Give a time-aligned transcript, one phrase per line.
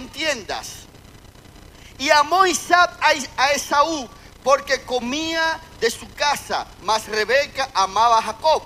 [0.00, 0.68] habitaba en tiendas.
[1.98, 2.98] Y amó Isaac
[3.36, 4.08] a Esaú
[4.42, 8.62] porque comía de su casa, mas Rebeca amaba a Jacob.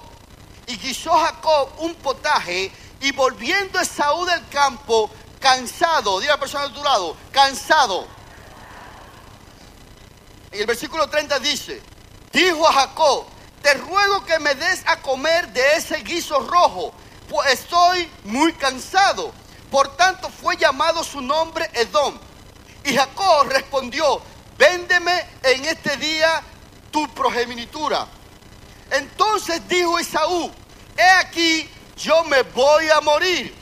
[0.66, 2.70] Y guisó Jacob un potaje
[3.00, 5.10] y volviendo Esaú del campo,
[5.40, 8.06] cansado, diga la persona de tu lado, cansado.
[10.52, 11.82] Y el versículo 30 dice,
[12.32, 13.26] dijo a Jacob,
[13.60, 16.94] te ruego que me des a comer de ese guiso rojo,
[17.28, 19.32] pues estoy muy cansado.
[19.74, 22.16] Por tanto fue llamado su nombre Edom.
[22.84, 24.22] Y Jacob respondió,
[24.56, 26.40] véndeme en este día
[26.92, 28.06] tu progenitura.
[28.92, 30.48] Entonces dijo Esaú,
[30.96, 33.52] he aquí, yo me voy a morir.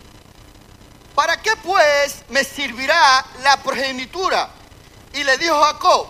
[1.15, 4.51] ¿Para qué pues me servirá la progenitura?
[5.15, 6.09] Y le dijo Jacob,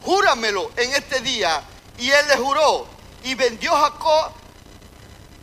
[0.00, 1.62] júramelo en este día.
[1.98, 2.86] Y él le juró.
[3.22, 4.32] Y vendió Jacob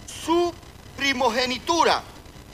[0.08, 0.52] su
[0.98, 2.02] primogenitura.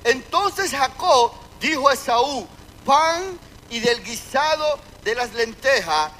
[0.03, 2.47] Entonces Jacob dijo a Esaú,
[2.85, 6.11] pan y del guisado de las lentejas.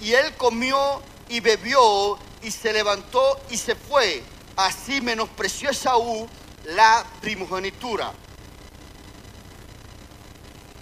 [0.00, 4.22] Y él comió y bebió y se levantó y se fue.
[4.56, 6.28] Así menospreció Esaú
[6.64, 8.12] la primogenitura.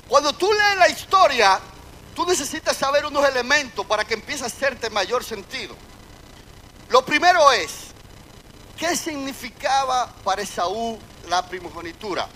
[0.08, 1.60] Cuando tú lees la historia,
[2.14, 5.76] tú necesitas saber unos elementos para que empiece a hacerte mayor sentido.
[6.88, 7.70] Lo primero es,
[8.78, 10.98] ¿qué significaba para Esaú
[11.28, 12.28] la primogenitura?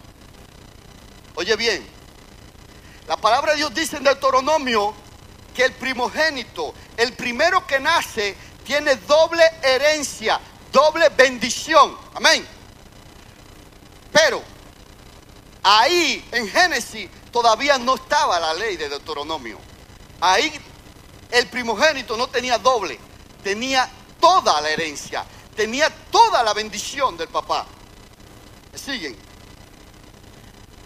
[1.34, 1.86] Oye bien,
[3.08, 4.94] la palabra de Dios dice en Deuteronomio
[5.54, 10.40] que el primogénito, el primero que nace, tiene doble herencia,
[10.70, 11.96] doble bendición.
[12.14, 12.46] Amén.
[14.12, 14.42] Pero
[15.62, 19.58] ahí en Génesis todavía no estaba la ley de Deuteronomio.
[20.20, 20.52] Ahí
[21.30, 22.98] el primogénito no tenía doble,
[23.42, 23.90] tenía
[24.20, 25.24] toda la herencia,
[25.56, 27.66] tenía toda la bendición del papá.
[28.72, 29.16] ¿Me siguen?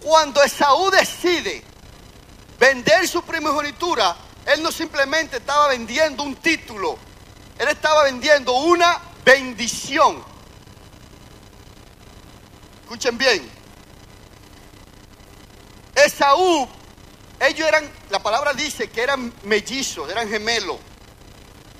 [0.03, 1.63] Cuando Esaú decide
[2.59, 4.15] vender su primogenitura,
[4.45, 6.97] él no simplemente estaba vendiendo un título,
[7.57, 10.23] él estaba vendiendo una bendición.
[12.83, 13.49] Escuchen bien.
[15.95, 16.67] Esaú,
[17.39, 20.77] ellos eran, la palabra dice que eran mellizos, eran gemelos.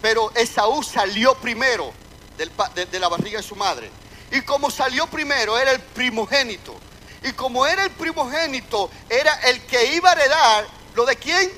[0.01, 1.93] Pero Esaú salió primero
[2.37, 3.91] de la barriga de su madre.
[4.31, 6.75] Y como salió primero, era el primogénito.
[7.23, 11.51] Y como era el primogénito, era el que iba a heredar lo de quién?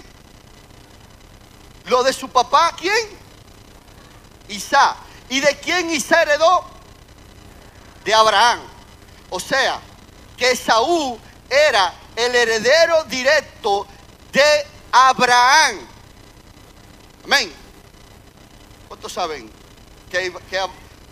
[1.86, 3.18] Lo de su papá, ¿quién?
[4.50, 4.98] Isaac.
[5.30, 6.66] ¿Y de quién Isaac heredó?
[8.04, 8.60] De Abraham.
[9.30, 9.80] O sea,
[10.38, 11.20] que Esaú
[11.50, 13.88] era el heredero directo
[14.32, 15.80] de Abraham.
[17.26, 17.54] Amén.
[18.88, 19.52] ¿Cuántos saben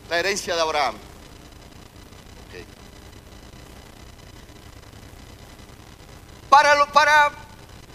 [0.09, 0.95] la herencia de Abraham?
[6.91, 7.31] Para,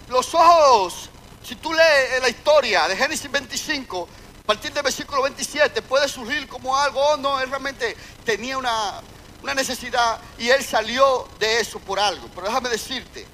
[0.09, 1.11] los ojos,
[1.43, 4.09] si tú lees la historia de Génesis 25,
[4.41, 9.01] a partir del versículo 27, puede surgir como algo, oh no, él realmente tenía una,
[9.43, 12.29] una necesidad y él salió de eso por algo.
[12.33, 13.27] Pero déjame decirte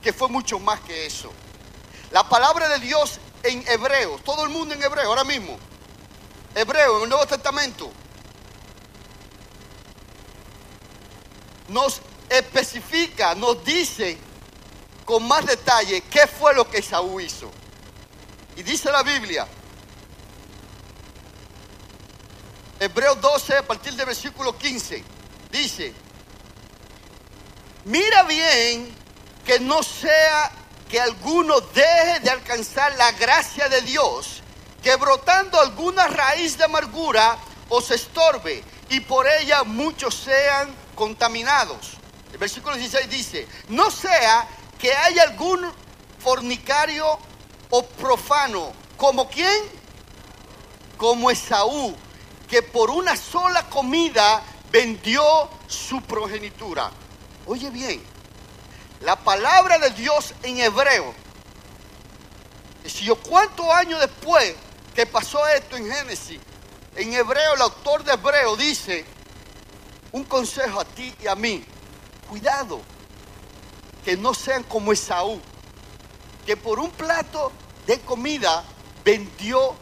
[0.00, 1.32] que fue mucho más que eso.
[2.12, 5.58] La palabra de Dios en hebreo, todo el mundo en hebreo ahora mismo,
[6.54, 7.90] hebreo en el Nuevo Testamento,
[11.66, 14.29] nos especifica, nos dice
[15.10, 17.50] con más detalle qué fue lo que Saúl hizo.
[18.54, 19.44] Y dice la Biblia,
[22.78, 25.02] Hebreos 12, a partir del versículo 15,
[25.50, 25.92] dice,
[27.86, 28.94] mira bien
[29.44, 30.52] que no sea
[30.88, 34.44] que alguno deje de alcanzar la gracia de Dios,
[34.80, 37.36] que brotando alguna raíz de amargura
[37.68, 41.94] os estorbe y por ella muchos sean contaminados.
[42.32, 44.46] El versículo 16 dice, no sea
[44.80, 45.60] que haya algún
[46.18, 47.18] fornicario
[47.70, 49.62] o profano, como quién?
[50.96, 51.94] Como Esaú,
[52.48, 55.22] que por una sola comida vendió
[55.66, 56.90] su progenitura.
[57.46, 58.02] Oye bien,
[59.00, 61.14] la palabra de Dios en hebreo,
[62.84, 64.54] si yo cuántos años después
[64.94, 66.40] que pasó esto en Génesis,
[66.96, 69.04] en hebreo el autor de hebreo dice,
[70.12, 71.64] un consejo a ti y a mí,
[72.28, 72.82] cuidado,
[74.04, 75.40] que no sean como Esaú,
[76.46, 77.52] que por un plato
[77.86, 78.64] de comida
[79.04, 79.74] vendió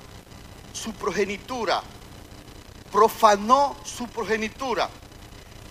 [0.73, 1.82] su progenitura,
[2.91, 4.88] profanó su progenitura.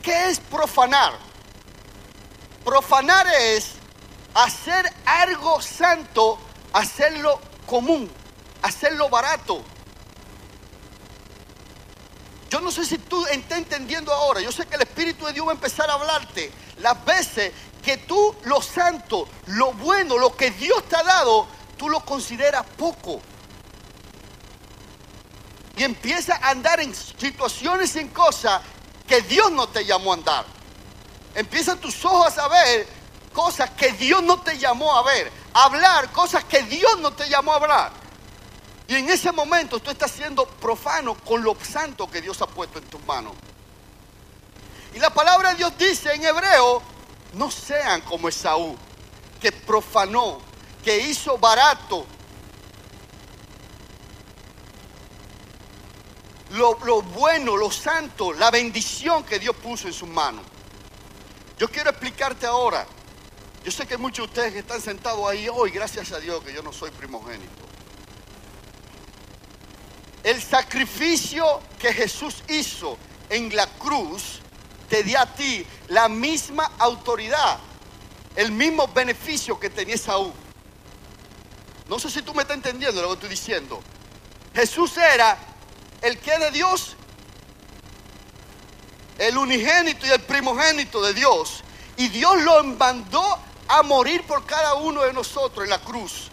[0.02, 1.14] ¿Qué es profanar?
[2.64, 3.72] Profanar es
[4.34, 6.38] hacer algo santo,
[6.74, 8.10] hacerlo común,
[8.62, 9.64] hacerlo barato.
[12.50, 14.42] yo no sé si tú estás entendiendo ahora.
[14.42, 17.52] Yo sé que el Espíritu de Dios va a empezar a hablarte las veces
[17.88, 21.48] que tú lo santo, lo bueno, lo que Dios te ha dado,
[21.78, 23.22] tú lo consideras poco.
[25.78, 28.62] Y empieza a andar en situaciones y en cosas
[29.08, 30.46] que Dios no te llamó a andar.
[31.34, 32.90] Empiezan tus ojos a ver
[33.32, 35.32] cosas que Dios no te llamó a ver.
[35.54, 37.92] A hablar cosas que Dios no te llamó a hablar.
[38.90, 42.80] Y en ese momento tú estás siendo profano con lo santo que Dios ha puesto
[42.80, 43.32] en tus manos.
[44.94, 46.97] Y la palabra de Dios dice en hebreo,
[47.38, 48.76] no sean como Esaú,
[49.40, 50.40] que profanó,
[50.84, 52.06] que hizo barato
[56.52, 60.44] lo, lo, bueno, lo santo, la bendición que Dios puso en sus manos.
[61.58, 62.86] Yo quiero explicarte ahora.
[63.64, 66.54] Yo sé que muchos de ustedes que están sentados ahí hoy, gracias a Dios que
[66.54, 67.52] yo no soy primogénito.
[70.24, 72.98] El sacrificio que Jesús hizo
[73.30, 74.40] en la cruz
[74.90, 77.60] te dio a ti la misma autoridad,
[78.36, 80.34] el mismo beneficio que tenía Saúl.
[81.88, 83.82] No sé si tú me estás entendiendo lo que estoy diciendo.
[84.54, 85.38] Jesús era
[86.02, 86.96] el que de Dios,
[89.18, 91.64] el unigénito y el primogénito de Dios.
[91.96, 96.30] Y Dios lo mandó a morir por cada uno de nosotros en la cruz.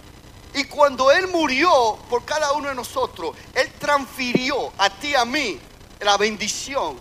[0.55, 5.59] Y cuando Él murió por cada uno de nosotros, Él transfirió a ti a mí
[6.01, 6.97] la bendición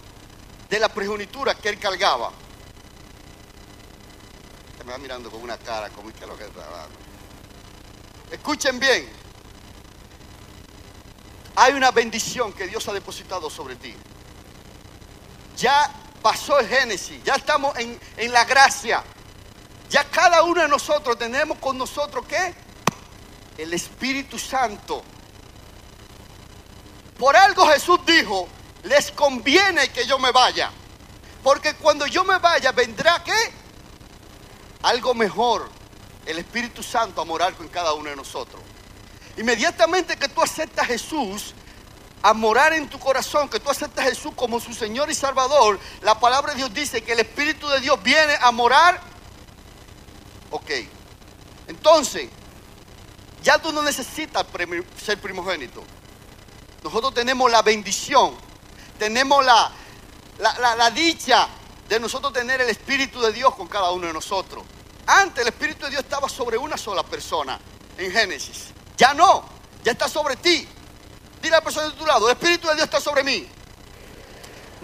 [0.73, 2.31] de la progenitura que Él cargaba.
[4.75, 6.97] Se me va mirando con una cara como que lo que está hablando.
[8.31, 9.07] Escuchen bien.
[11.57, 13.95] Hay una bendición que Dios ha depositado sobre ti.
[15.57, 15.93] Ya
[16.23, 19.03] pasó el Génesis, ya estamos en, en la gracia.
[19.91, 22.55] Ya cada uno de nosotros tenemos con nosotros qué?
[23.59, 25.03] El Espíritu Santo.
[27.19, 28.49] Por algo Jesús dijo,
[28.83, 30.71] les conviene que yo me vaya.
[31.41, 33.53] Porque cuando yo me vaya vendrá qué?
[34.83, 35.69] Algo mejor.
[36.25, 38.61] El Espíritu Santo a morar con cada uno de nosotros.
[39.37, 41.53] Inmediatamente que tú aceptas a Jesús
[42.21, 45.77] a morar en tu corazón, que tú aceptas a Jesús como su Señor y Salvador,
[46.01, 49.01] la palabra de Dios dice que el Espíritu de Dios viene a morar.
[50.51, 50.71] Ok.
[51.67, 52.29] Entonces,
[53.43, 54.45] ya tú no necesitas
[55.03, 55.83] ser primogénito.
[56.81, 58.35] Nosotros tenemos la bendición,
[59.03, 59.69] tenemos la,
[60.37, 61.45] la, la, dicha
[61.89, 64.63] de nosotros tener el Espíritu de Dios con cada uno de nosotros.
[65.05, 67.59] Antes el Espíritu de Dios estaba sobre una sola persona
[67.97, 68.67] en Génesis.
[68.95, 69.43] Ya no,
[69.83, 70.65] ya está sobre ti.
[71.41, 73.45] Dile a la persona de tu lado, el Espíritu de Dios está sobre mí.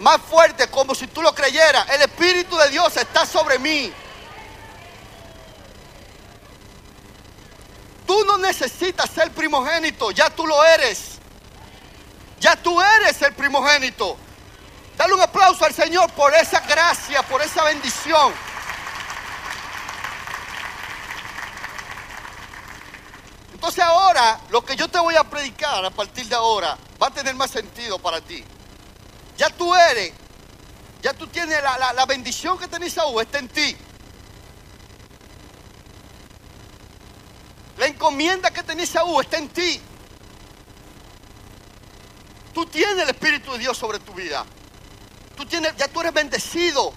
[0.00, 1.88] Más fuerte, como si tú lo creyeras.
[1.88, 3.90] El Espíritu de Dios está sobre mí.
[8.06, 11.19] Tú no necesitas ser primogénito, ya tú lo eres.
[13.10, 14.16] Eres el primogénito.
[14.96, 18.32] Dale un aplauso al Señor por esa gracia, por esa bendición.
[23.52, 27.10] Entonces ahora lo que yo te voy a predicar a partir de ahora va a
[27.10, 28.44] tener más sentido para ti.
[29.36, 30.12] Ya tú eres,
[31.02, 33.76] ya tú tienes la, la bendición que tenés Saúl, está en ti.
[37.76, 39.82] La encomienda que tenés Saúl está en ti.
[42.52, 44.44] Tú tienes el Espíritu de Dios sobre tu vida.
[45.36, 46.92] Tú tienes, ya tú eres bendecido.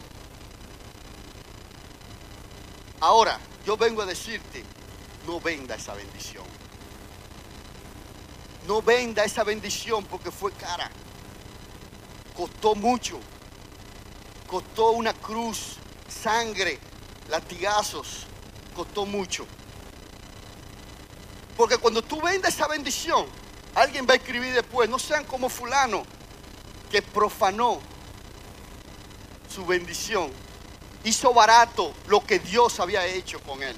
[2.99, 4.63] Ahora, yo vengo a decirte,
[5.27, 6.45] no venda esa bendición.
[8.67, 10.89] No venda esa bendición porque fue cara.
[12.35, 13.19] Costó mucho.
[14.47, 16.79] Costó una cruz, sangre,
[17.29, 18.25] latigazos.
[18.75, 19.45] Costó mucho.
[21.55, 23.27] Porque cuando tú vendas esa bendición,
[23.75, 26.03] alguien va a escribir después, no sean como fulano
[26.91, 27.79] que profanó
[29.53, 30.31] su bendición.
[31.03, 33.75] Hizo barato lo que Dios había hecho con él.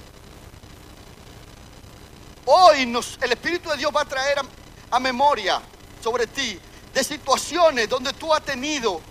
[2.45, 4.43] Hoy nos, el Espíritu de Dios va a traer a,
[4.91, 5.61] a memoria
[6.03, 6.59] sobre ti
[6.93, 9.01] de situaciones donde tú has tenido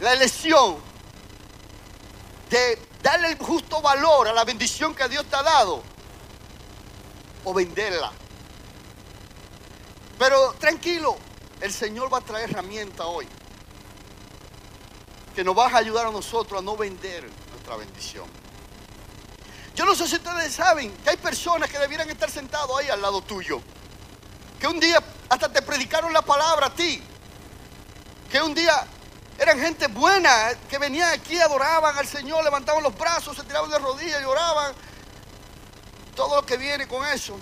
[0.00, 0.78] la elección
[2.48, 5.82] de darle el justo valor a la bendición que Dios te ha dado
[7.44, 8.12] o venderla.
[10.18, 11.16] Pero tranquilo,
[11.60, 13.26] el Señor va a traer herramienta hoy
[15.34, 18.26] que nos va a ayudar a nosotros a no vender nuestra bendición.
[19.74, 23.00] Yo no sé si ustedes saben que hay personas que debieran estar sentados ahí al
[23.00, 23.60] lado tuyo.
[24.58, 27.02] Que un día hasta te predicaron la palabra a ti.
[28.30, 28.86] Que un día
[29.38, 33.78] eran gente buena que venían aquí, adoraban al Señor, levantaban los brazos, se tiraban de
[33.78, 34.74] rodillas, lloraban.
[36.20, 37.34] Todo lo que viene con eso.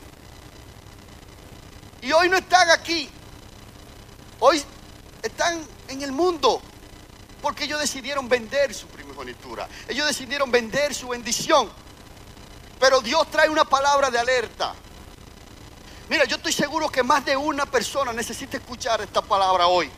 [2.00, 3.10] Y hoy no están aquí.
[4.38, 4.62] hoy
[5.20, 6.62] están en el mundo
[7.42, 9.68] porque ellos decidieron vender su primogenitura.
[9.88, 11.68] Ellos decidieron vender su bendición.
[12.78, 14.76] Pero Dios trae una palabra de alerta.
[16.08, 19.90] Mira, yo estoy seguro que más de una persona necesita escuchar esta palabra hoy.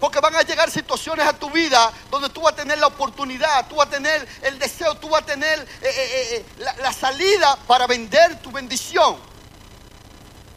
[0.00, 3.68] Porque van a llegar situaciones a tu vida donde tú vas a tener la oportunidad,
[3.68, 6.92] tú vas a tener el deseo, tú vas a tener eh, eh, eh, la, la
[6.92, 9.18] salida para vender tu bendición.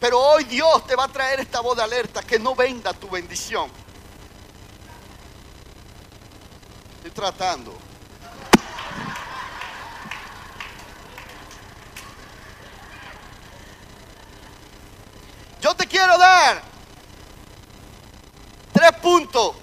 [0.00, 3.08] Pero hoy Dios te va a traer esta voz de alerta, que no venda tu
[3.10, 3.70] bendición.
[6.96, 7.74] Estoy tratando.
[15.60, 16.73] Yo te quiero dar
[18.84, 19.56] tres puntos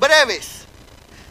[0.00, 0.64] breves.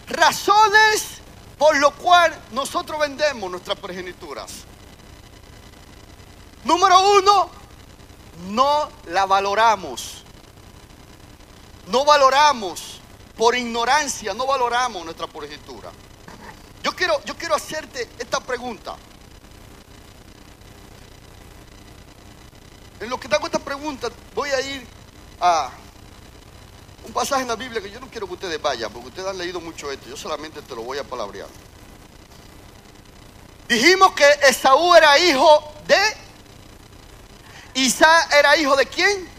[0.08, 1.18] Razones
[1.58, 4.52] por lo cual nosotros vendemos nuestras progenituras.
[6.64, 7.50] Número uno,
[8.50, 10.24] no la valoramos.
[11.88, 13.00] No valoramos
[13.36, 15.90] por ignorancia, no valoramos nuestra progenitura.
[16.84, 18.96] Yo quiero, yo quiero hacerte esta pregunta.
[23.00, 24.97] En lo que te hago esta pregunta, voy a ir
[25.40, 25.70] a
[27.06, 29.38] un pasaje en la Biblia que yo no quiero que ustedes vayan, porque ustedes han
[29.38, 30.10] leído mucho esto.
[30.10, 31.48] Yo solamente te lo voy a palabrear.
[33.68, 35.98] Dijimos que Esaú era hijo de
[37.78, 39.30] Isaac era hijo de quién?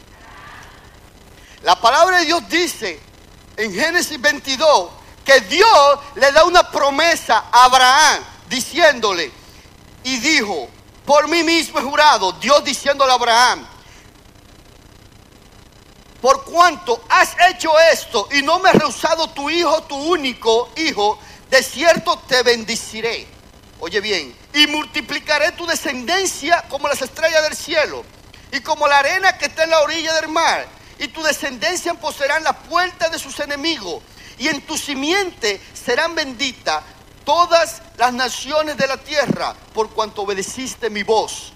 [1.62, 3.00] La palabra de Dios dice
[3.56, 4.90] en Génesis 22
[5.24, 9.32] que Dios le da una promesa a Abraham diciéndole
[10.04, 10.68] y dijo,
[11.04, 13.66] por mí mismo he jurado, Dios diciéndole a Abraham,
[16.20, 21.18] por cuanto has hecho esto y no me has rehusado tu hijo, tu único hijo,
[21.50, 23.26] de cierto te bendiciré.
[23.80, 28.04] Oye bien, y multiplicaré tu descendencia como las estrellas del cielo
[28.50, 30.66] y como la arena que está en la orilla del mar.
[30.98, 34.02] Y tu descendencia poseerán la puerta de sus enemigos.
[34.36, 36.82] Y en tu simiente serán benditas
[37.24, 41.52] todas las naciones de la tierra por cuanto obedeciste mi voz.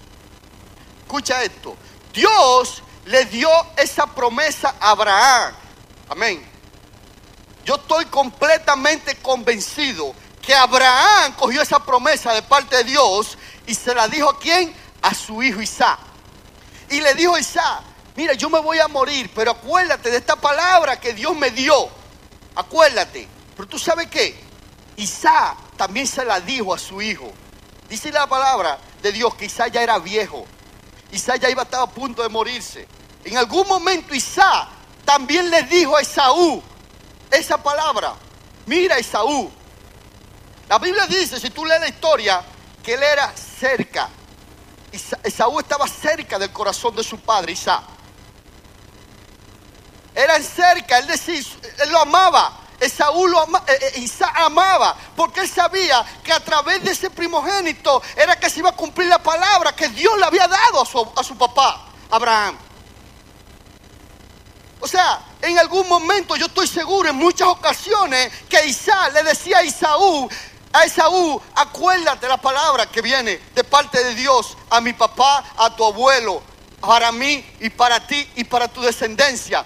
[1.01, 1.75] Escucha esto.
[2.13, 5.53] Dios le dio esa promesa a Abraham.
[6.09, 6.43] Amén.
[7.65, 13.95] Yo estoy completamente convencido que Abraham cogió esa promesa de parte de Dios y se
[13.95, 14.73] la dijo a quién?
[15.01, 15.99] A su hijo Isaac.
[16.89, 17.81] Y le dijo a Isaac,
[18.15, 21.89] mira, yo me voy a morir, pero acuérdate de esta palabra que Dios me dio.
[22.55, 23.27] Acuérdate.
[23.55, 24.37] Pero tú sabes qué?
[24.97, 27.31] Isaac también se la dijo a su hijo.
[27.87, 30.45] Dice la palabra de Dios que Isaac ya era viejo.
[31.13, 32.87] Isaac ya iba a estar a punto de morirse.
[33.23, 34.67] En algún momento Isaac
[35.05, 36.61] también le dijo a Esaú
[37.31, 38.15] esa palabra.
[38.65, 39.51] Mira Esaú.
[40.67, 42.43] La Biblia dice, si tú lees la historia,
[42.81, 44.09] que él era cerca.
[45.23, 47.83] Esaú estaba cerca del corazón de su padre, Isaac.
[50.15, 51.41] Eran cerca, él decía,
[51.83, 52.59] él lo amaba.
[52.79, 58.01] Esaú lo ama, eh, eh, amaba, porque él sabía que a través de ese primogénito
[58.15, 61.11] era que se iba a cumplir la palabra que Dios le había dado a su,
[61.15, 62.57] a su papá, Abraham.
[64.79, 69.59] O sea, en algún momento yo estoy seguro, en muchas ocasiones, que Isaac le decía
[69.59, 70.29] a Esaú,
[70.73, 75.73] a Esaú, acuérdate la palabra que viene de parte de Dios a mi papá, a
[75.75, 76.41] tu abuelo,
[76.81, 79.63] para mí y para ti y para tu descendencia.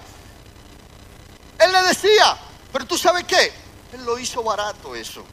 [1.57, 2.37] Él le decía,
[2.77, 3.51] pero tú sabes qué,
[3.93, 5.25] él lo hizo barato eso.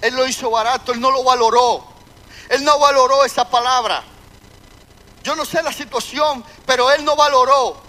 [0.00, 1.84] Él lo hizo barato, él no lo valoró.
[2.48, 4.02] Él no valoró esa palabra.
[5.22, 7.80] Yo no sé la situación, pero él no valoró.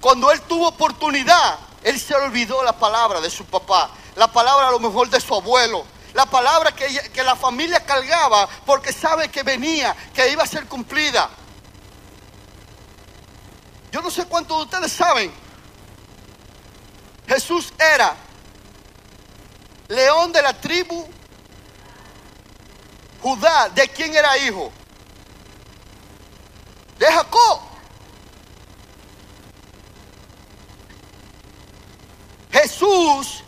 [0.00, 4.70] Cuando él tuvo oportunidad, él se olvidó la palabra de su papá, la palabra a
[4.70, 5.84] lo mejor de su abuelo,
[6.14, 10.66] la palabra que, que la familia cargaba porque sabe que venía, que iba a ser
[10.68, 11.28] cumplida.
[13.92, 15.47] Yo no sé cuántos de ustedes saben,
[17.28, 18.16] Jesús era
[19.88, 21.06] león de la tribu
[23.22, 23.68] Judá.
[23.68, 24.72] ¿De quién era hijo?
[26.98, 27.60] De Jacob.
[32.50, 33.42] Jesús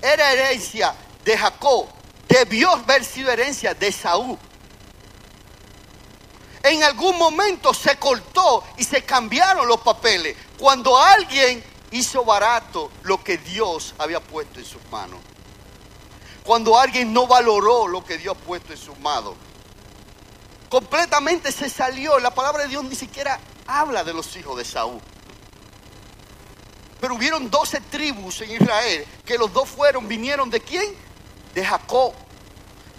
[0.00, 0.94] era herencia
[1.24, 1.86] de Jacob.
[2.28, 4.38] Debió haber sido herencia de Saúl.
[6.62, 10.36] En algún momento se cortó y se cambiaron los papeles.
[10.58, 15.20] Cuando alguien hizo barato lo que Dios había puesto en sus manos.
[16.44, 19.34] Cuando alguien no valoró lo que Dios ha puesto en sus manos.
[20.68, 22.18] Completamente se salió.
[22.18, 25.00] La palabra de Dios ni siquiera habla de los hijos de Saúl.
[27.00, 30.94] Pero hubieron 12 tribus en Israel, que los dos fueron, vinieron de quién?
[31.54, 32.12] De Jacob.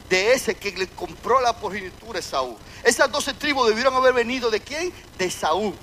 [0.10, 2.58] de ese que le compró la progenitura a Esaú.
[2.84, 4.92] Esas doce tribus debieron haber venido de quién?
[5.20, 5.76] De Esaú.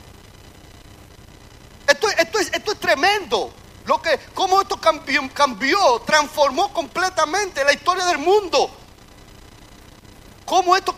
[2.36, 3.52] Esto, esto, es, esto es tremendo.
[3.86, 8.70] Lo que, cómo esto cambió, cambió, transformó completamente la historia del mundo.
[10.44, 10.94] Cómo esto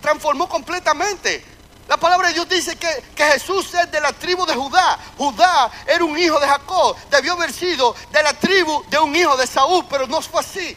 [0.00, 1.44] transformó completamente.
[1.88, 4.98] La palabra de Dios dice que, que, Jesús es de la tribu de Judá.
[5.18, 6.96] Judá era un hijo de Jacob.
[7.10, 10.76] Debió haber sido de la tribu de un hijo de Saúl, pero no fue así.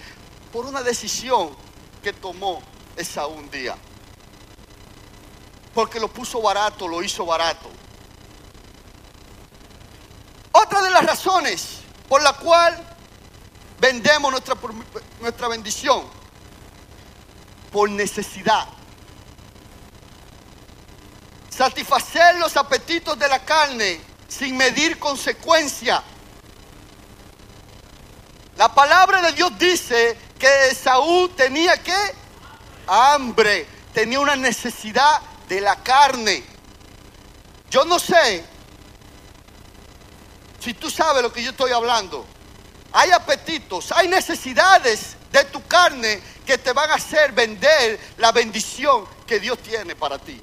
[0.51, 1.55] Por una decisión
[2.01, 2.61] que tomó
[2.95, 3.75] Esaú un día.
[5.73, 7.69] Porque lo puso barato, lo hizo barato.
[10.53, 12.77] Otra de las razones por la cual
[13.79, 14.55] vendemos nuestra,
[15.19, 16.03] nuestra bendición,
[17.71, 18.67] por necesidad.
[21.49, 26.03] Satisfacer los apetitos de la carne sin medir consecuencia.
[28.55, 31.95] La palabra de Dios dice que Esaú tenía que
[32.85, 35.19] hambre, tenía una necesidad
[35.49, 36.43] de la carne.
[37.71, 38.52] Yo no sé
[40.63, 42.25] si tú sabes lo que yo estoy hablando,
[42.93, 49.05] hay apetitos, hay necesidades de tu carne que te van a hacer vender la bendición
[49.27, 50.39] que Dios tiene para ti.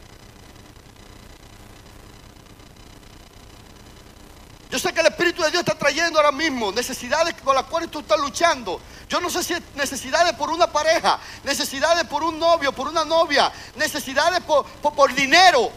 [4.68, 7.90] Yo sé que el Espíritu de Dios está trayendo ahora mismo necesidades con las cuales
[7.90, 8.78] tú estás luchando.
[9.08, 13.06] Yo no sé si es necesidades por una pareja, necesidades por un novio, por una
[13.06, 15.72] novia, necesidades por, por, dinero,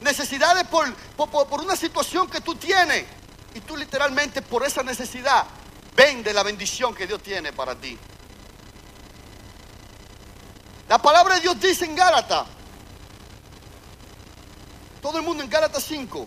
[0.00, 0.94] necesidades por,
[1.26, 3.04] por una situación que tú tienes.
[3.54, 5.46] Y tú literalmente por esa necesidad
[5.96, 7.96] vende la bendición que Dios tiene para ti.
[10.88, 12.46] La palabra de Dios dice en Gálatas,
[15.00, 16.26] todo el mundo en Gálatas 5,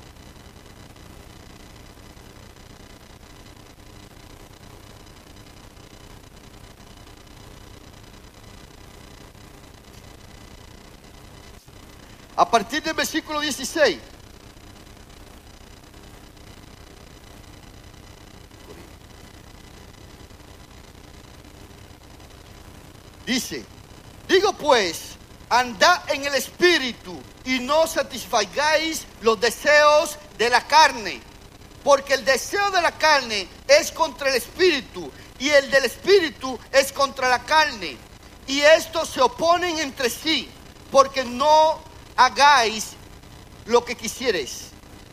[12.38, 14.00] a partir del versículo 16.
[23.28, 23.66] Dice,
[24.26, 25.18] digo pues,
[25.50, 31.20] andad en el espíritu y no satisfagáis los deseos de la carne,
[31.84, 36.94] porque el deseo de la carne es contra el espíritu y el del espíritu es
[36.94, 37.98] contra la carne.
[38.48, 40.50] Y estos se oponen entre sí,
[40.90, 41.82] porque no
[42.16, 42.92] hagáis
[43.66, 44.70] lo que quisieres.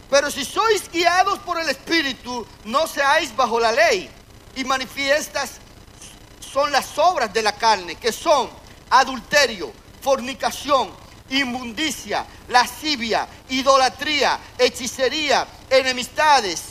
[0.09, 4.09] Pero si sois guiados por el espíritu, no seáis bajo la ley
[4.55, 5.64] y manifiestas
[6.55, 8.49] son las obras de la carne, que son
[8.91, 10.89] adulterio, fornicación,
[11.31, 16.63] inmundicia, lascivia, idolatría, hechicería, enemistades,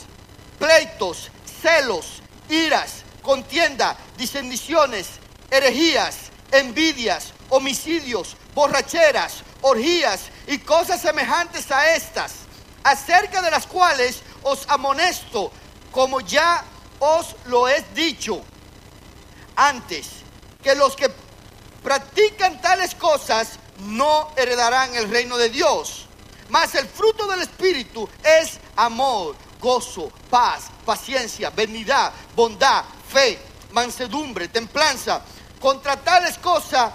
[0.58, 5.06] pleitos, celos, iras, contienda, disendiciones,
[5.50, 12.32] herejías, envidias, homicidios, borracheras, orgías y cosas semejantes a estas,
[12.84, 15.52] acerca de las cuales os amonesto,
[15.92, 16.64] como ya
[17.00, 18.42] os lo he dicho
[19.56, 20.08] antes
[20.62, 21.10] que los que
[21.82, 26.06] practican tales cosas no heredarán el reino de Dios.
[26.48, 33.38] Mas el fruto del Espíritu es amor, gozo, paz, paciencia, benignidad, bondad, fe,
[33.72, 35.22] mansedumbre, templanza.
[35.60, 36.92] Contra tales cosas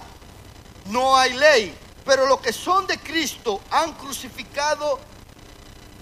[0.85, 4.99] no hay ley, pero los que son de Cristo han crucificado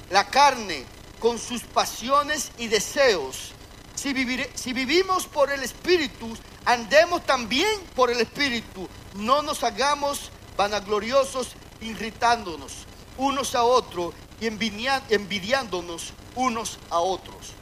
[0.09, 0.85] la carne
[1.19, 3.53] con sus pasiones y deseos.
[3.97, 4.13] Si,
[4.53, 8.87] si vivimos por el Espíritu, andemos también por el Espíritu.
[9.15, 12.85] No nos hagamos vanagloriosos, irritándonos
[13.17, 17.53] unos a otros y envidiándonos unos a otros.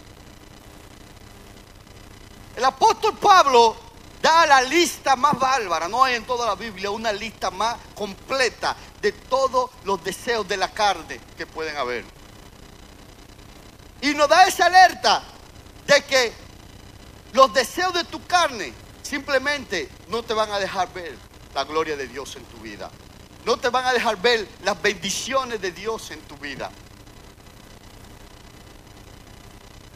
[2.58, 3.78] El apóstol Pablo
[4.22, 8.76] da la lista más bárbara, no hay en toda la Biblia una lista más completa
[9.02, 12.04] de todos los deseos de la carne que pueden haber.
[14.02, 15.24] Y nos da esa alerta
[15.88, 16.34] de que
[17.34, 21.16] los deseos de tu carne simplemente no te van a dejar ver
[21.54, 22.90] la gloria de Dios en tu vida.
[23.46, 26.72] No te van a dejar ver las bendiciones de Dios en tu vida.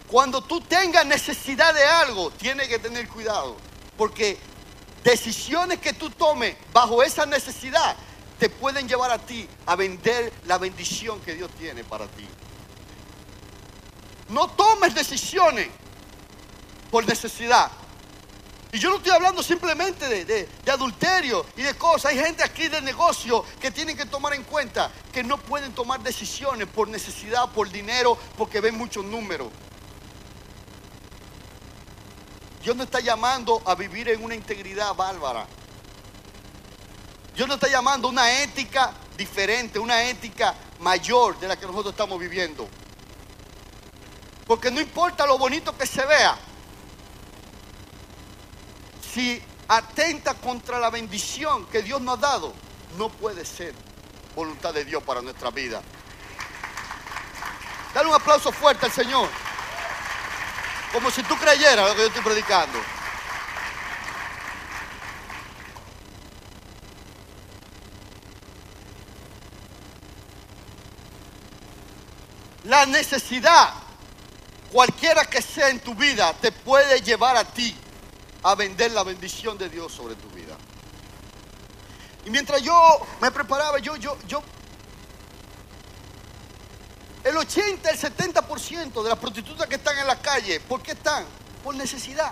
[0.07, 3.57] Cuando tú tengas necesidad de algo, tienes que tener cuidado.
[3.97, 4.37] Porque
[5.03, 7.95] decisiones que tú tomes bajo esa necesidad
[8.39, 12.27] te pueden llevar a ti a vender la bendición que Dios tiene para ti.
[14.29, 15.69] No tomes decisiones
[16.91, 17.71] por necesidad.
[18.71, 22.11] Y yo no estoy hablando simplemente de, adulterio y de cosas.
[22.11, 26.01] Hay gente aquí de negocio que tienen que tomar en cuenta que no pueden tomar
[26.01, 29.47] decisiones por necesidad, por dinero, porque ven muchos números.
[32.61, 35.47] Dios no está llamando a vivir en una integridad bárbara.
[37.35, 41.93] Dios nos está llamando a una ética diferente, una ética mayor de la que nosotros
[41.93, 42.67] estamos viviendo.
[44.49, 46.35] Porque no importa lo bonito que se vea,
[49.13, 52.55] si atenta contra la bendición que Dios nos ha dado,
[52.97, 53.75] no puede ser
[54.35, 55.83] voluntad de Dios para nuestra vida.
[57.93, 59.29] Dale un aplauso fuerte al Señor.
[60.93, 62.79] Como si tú creyeras lo que yo estoy predicando.
[72.63, 73.88] La necesidad,
[74.71, 77.75] cualquiera que sea en tu vida, te puede llevar a ti
[78.43, 80.55] a vender la bendición de Dios sobre tu vida.
[82.25, 82.75] Y mientras yo
[83.21, 84.41] me preparaba, yo, yo, yo,
[87.23, 91.25] el 80, el 70% de las prostitutas que están en la calle, ¿por qué están?
[91.63, 92.31] Por necesidad.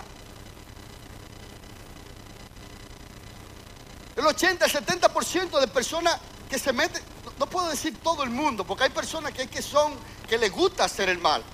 [4.16, 7.02] El 80, el 70% de personas que se meten,
[7.38, 9.94] no puedo decir todo el mundo, porque hay personas que, que son,
[10.28, 11.44] que les gusta hacer el mal,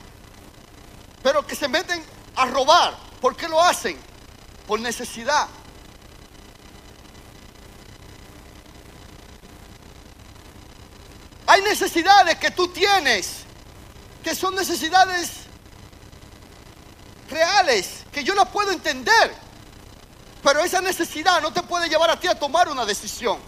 [1.25, 2.05] pero que se meten
[2.37, 2.95] a robar.
[3.19, 3.99] ¿Por qué lo hacen?
[4.67, 5.49] Por necesidad.
[11.47, 13.37] Hay necesidades que tú tienes,
[14.23, 15.31] que son necesidades
[17.31, 19.35] reales, que yo las puedo entender,
[20.43, 23.39] pero esa necesidad no te puede llevar a ti a tomar una decisión.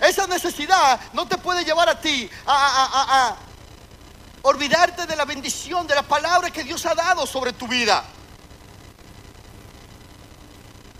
[0.00, 3.53] Esa necesidad no te puede llevar a ti a, a
[4.44, 8.04] olvidarte de la bendición, de la palabra que Dios ha dado sobre tu vida.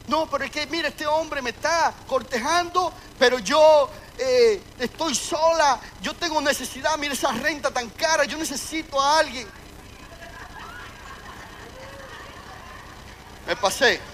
[0.06, 5.78] No, pero es que, mira, este hombre me está cortejando, pero yo eh, estoy sola,
[6.00, 9.46] yo tengo necesidad, mira esa renta tan cara, yo necesito a alguien.
[13.46, 14.13] Me pasé.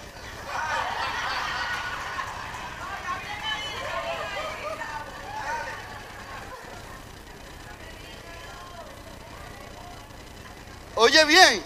[11.11, 11.61] Oye bien,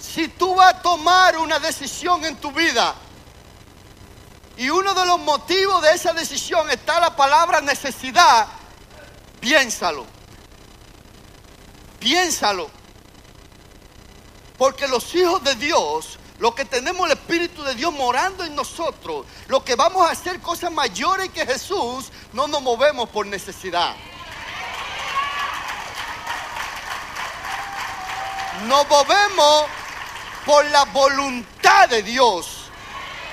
[0.00, 2.92] si tú vas a tomar una decisión en tu vida
[4.56, 8.48] y uno de los motivos de esa decisión está la palabra necesidad,
[9.38, 10.04] piénsalo.
[12.00, 12.68] Piénsalo.
[14.58, 19.26] Porque los hijos de Dios, los que tenemos el Espíritu de Dios morando en nosotros,
[19.46, 23.94] los que vamos a hacer cosas mayores que Jesús, no nos movemos por necesidad.
[28.62, 29.64] Nos movemos
[30.46, 32.70] por la voluntad de Dios.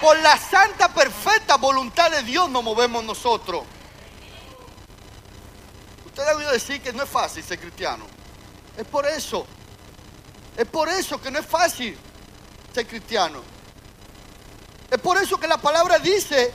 [0.01, 3.63] Por la santa, perfecta voluntad de Dios nos movemos nosotros.
[6.05, 8.05] Usted ha oído decir que no es fácil ser cristiano.
[8.75, 9.45] Es por eso.
[10.57, 11.97] Es por eso que no es fácil
[12.73, 13.41] ser cristiano.
[14.89, 16.51] Es por eso que la palabra dice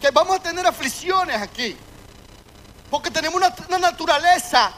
[0.00, 1.76] que vamos a tener aflicciones aquí.
[2.90, 4.72] Porque tenemos una, una naturaleza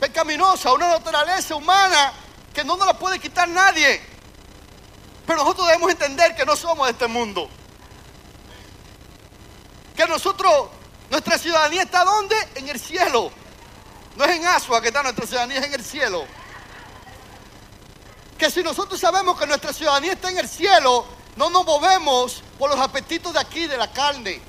[0.00, 2.12] pecaminosa, una naturaleza humana
[2.52, 4.00] que no nos la puede quitar nadie.
[5.26, 7.48] Pero nosotros debemos entender que no somos de este mundo.
[9.94, 10.70] Que nosotros,
[11.10, 12.34] nuestra ciudadanía está ¿dónde?
[12.56, 13.30] En el cielo.
[14.16, 16.24] No es en Asua que está nuestra ciudadanía, es en el cielo.
[18.36, 22.70] Que si nosotros sabemos que nuestra ciudadanía está en el cielo, no nos movemos por
[22.70, 24.40] los apetitos de aquí, de la carne.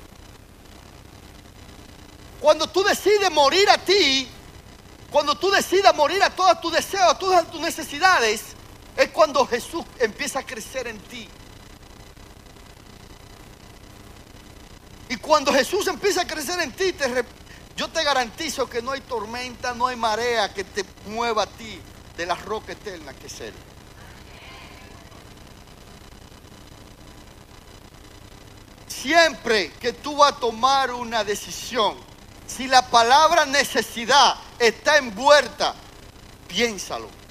[2.40, 4.28] Cuando tú decides morir a ti,
[5.12, 8.42] cuando tú decidas morir a todos tus deseos, a todas tus necesidades,
[8.96, 11.28] es cuando Jesús empieza a crecer en ti.
[15.10, 16.94] Y cuando Jesús empieza a crecer en ti,
[17.76, 21.78] yo te garantizo que no hay tormenta, no hay marea que te mueva a ti
[22.16, 23.54] de la roca eterna que es Él.
[28.88, 31.96] Siempre que tú vas a tomar una decisión,
[32.46, 35.74] si la palabra necesidad está envuelta,
[36.48, 37.22] piénsalo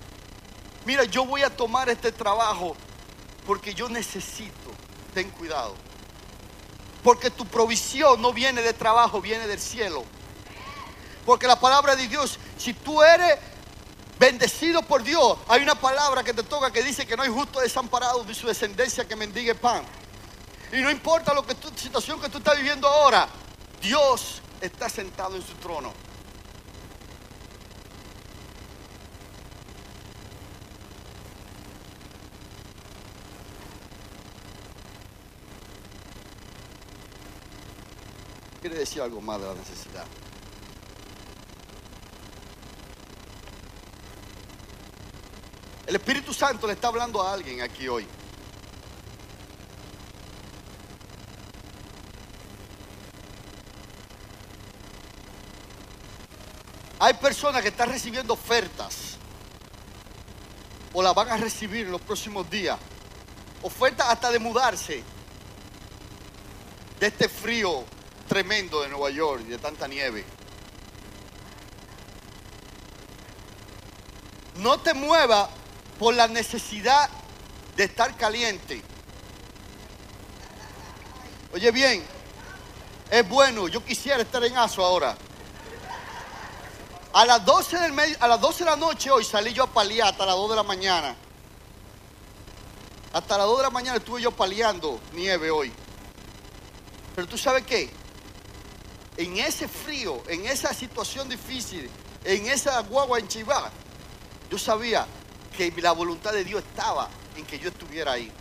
[0.85, 2.75] mira, yo voy a tomar este trabajo
[3.45, 4.71] porque yo necesito,
[5.13, 5.75] ten cuidado.
[7.03, 10.03] Porque tu provisión no viene de trabajo, viene del cielo.
[11.25, 13.39] Porque la palabra de Dios, si tú eres
[14.19, 17.59] bendecido por Dios, hay una palabra que te toca que dice que no hay justo
[17.59, 19.83] desamparado de su descendencia que mendigue pan.
[20.71, 23.27] Y no importa lo que tu situación que tú estás viviendo ahora,
[23.81, 25.91] Dios está sentado en su trono.
[38.61, 40.05] quiere decir algo más de la necesidad.
[45.87, 48.07] El Espíritu Santo le está hablando a alguien aquí hoy.
[56.99, 59.17] Hay personas que están recibiendo ofertas
[60.93, 62.77] o las van a recibir en los próximos días.
[63.63, 65.03] Ofertas hasta de mudarse
[66.99, 67.83] de este frío
[68.31, 70.23] tremendo de Nueva York de tanta nieve.
[74.55, 75.49] No te muevas
[75.99, 77.09] por la necesidad
[77.75, 78.81] de estar caliente.
[81.53, 82.05] Oye bien,
[83.09, 85.17] es bueno, yo quisiera estar en Aso ahora.
[87.11, 89.67] A las 12 del medio, a las 12 de la noche hoy salí yo a
[89.67, 91.17] paliar hasta las 2 de la mañana.
[93.11, 95.73] Hasta las 2 de la mañana estuve yo paliando nieve hoy.
[97.13, 97.99] Pero tú sabes qué?
[99.21, 101.87] En ese frío, en esa situación difícil,
[102.23, 103.69] en esa guagua en Chivá,
[104.49, 105.05] yo sabía
[105.55, 107.07] que la voluntad de Dios estaba
[107.37, 108.31] en que yo estuviera ahí.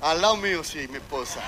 [0.00, 1.42] Al lado mío, sí, mi esposa.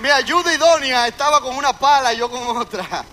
[0.00, 3.04] Mi ayuda idónea estaba con una pala y yo con otra.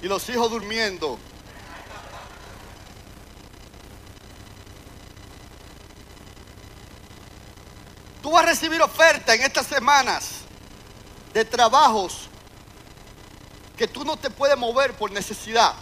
[0.00, 1.18] Y los hijos durmiendo.
[8.22, 10.30] Tú vas a recibir oferta en estas semanas
[11.34, 12.28] de trabajos
[13.76, 15.74] que tú no te puedes mover por necesidad.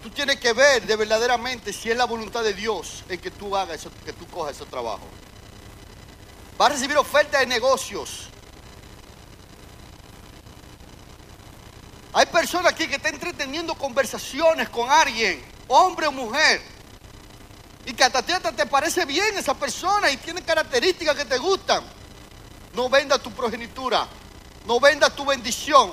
[0.00, 3.56] Tú tienes que ver de verdaderamente si es la voluntad de Dios en que tú
[3.56, 5.02] hagas eso, que tú cojas ese trabajo.
[6.56, 8.28] Vas a recibir oferta de negocios.
[12.14, 16.62] Hay personas aquí que están entreteniendo conversaciones con alguien, hombre o mujer,
[17.84, 21.84] y que hasta hasta te parece bien esa persona y tiene características que te gustan.
[22.72, 24.08] No venda tu progenitura,
[24.66, 25.92] no venda tu bendición.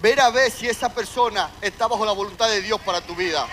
[0.00, 3.46] Ver a ver si esa persona está bajo la voluntad de Dios para tu vida.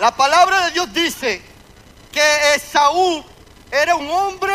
[0.00, 1.42] La palabra de Dios dice
[2.10, 3.22] que Esaú
[3.70, 4.54] era un hombre,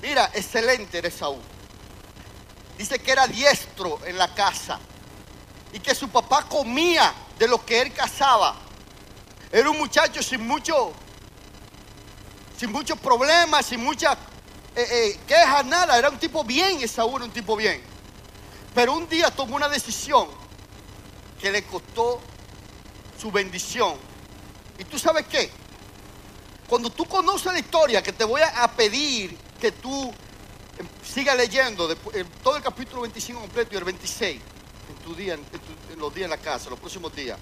[0.00, 1.38] mira, excelente era Esaú.
[2.78, 4.80] Dice que era diestro en la casa
[5.74, 8.56] y que su papá comía de lo que él cazaba.
[9.52, 10.94] Era un muchacho sin mucho,
[12.56, 14.16] sin muchos problemas, sin muchas
[14.74, 15.98] eh, eh, quejas, nada.
[15.98, 17.82] Era un tipo bien, Esaú era un tipo bien.
[18.74, 20.28] Pero un día tomó una decisión
[21.38, 22.22] que le costó
[23.18, 23.96] su bendición.
[24.78, 25.50] ¿Y tú sabes qué?
[26.68, 30.12] Cuando tú conoces la historia, que te voy a pedir que tú
[31.02, 31.94] sigas leyendo
[32.42, 34.40] todo el capítulo 25 completo y el 26
[34.88, 37.38] en, tu día, en, los días en la casa, los próximos días.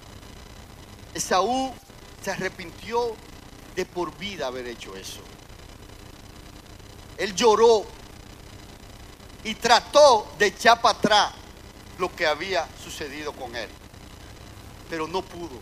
[1.13, 1.73] Esaú
[2.23, 3.15] se arrepintió
[3.75, 5.21] de por vida haber hecho eso.
[7.17, 7.85] Él lloró
[9.43, 11.33] y trató de echar para atrás
[11.97, 13.69] lo que había sucedido con él
[14.89, 15.59] pero no pudo.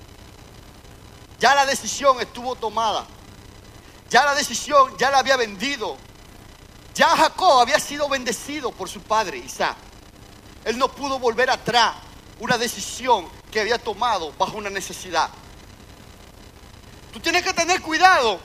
[1.40, 3.06] Ya la decisión estuvo tomada.
[4.10, 5.98] Ya la decisión ya la había vendido.
[6.94, 9.76] Ya Jacob había sido bendecido por su padre Isaac.
[10.64, 11.96] Él no pudo volver atrás
[12.40, 15.30] una decisión que había tomado bajo una necesidad.
[17.12, 18.40] Tú tienes que tener cuidado,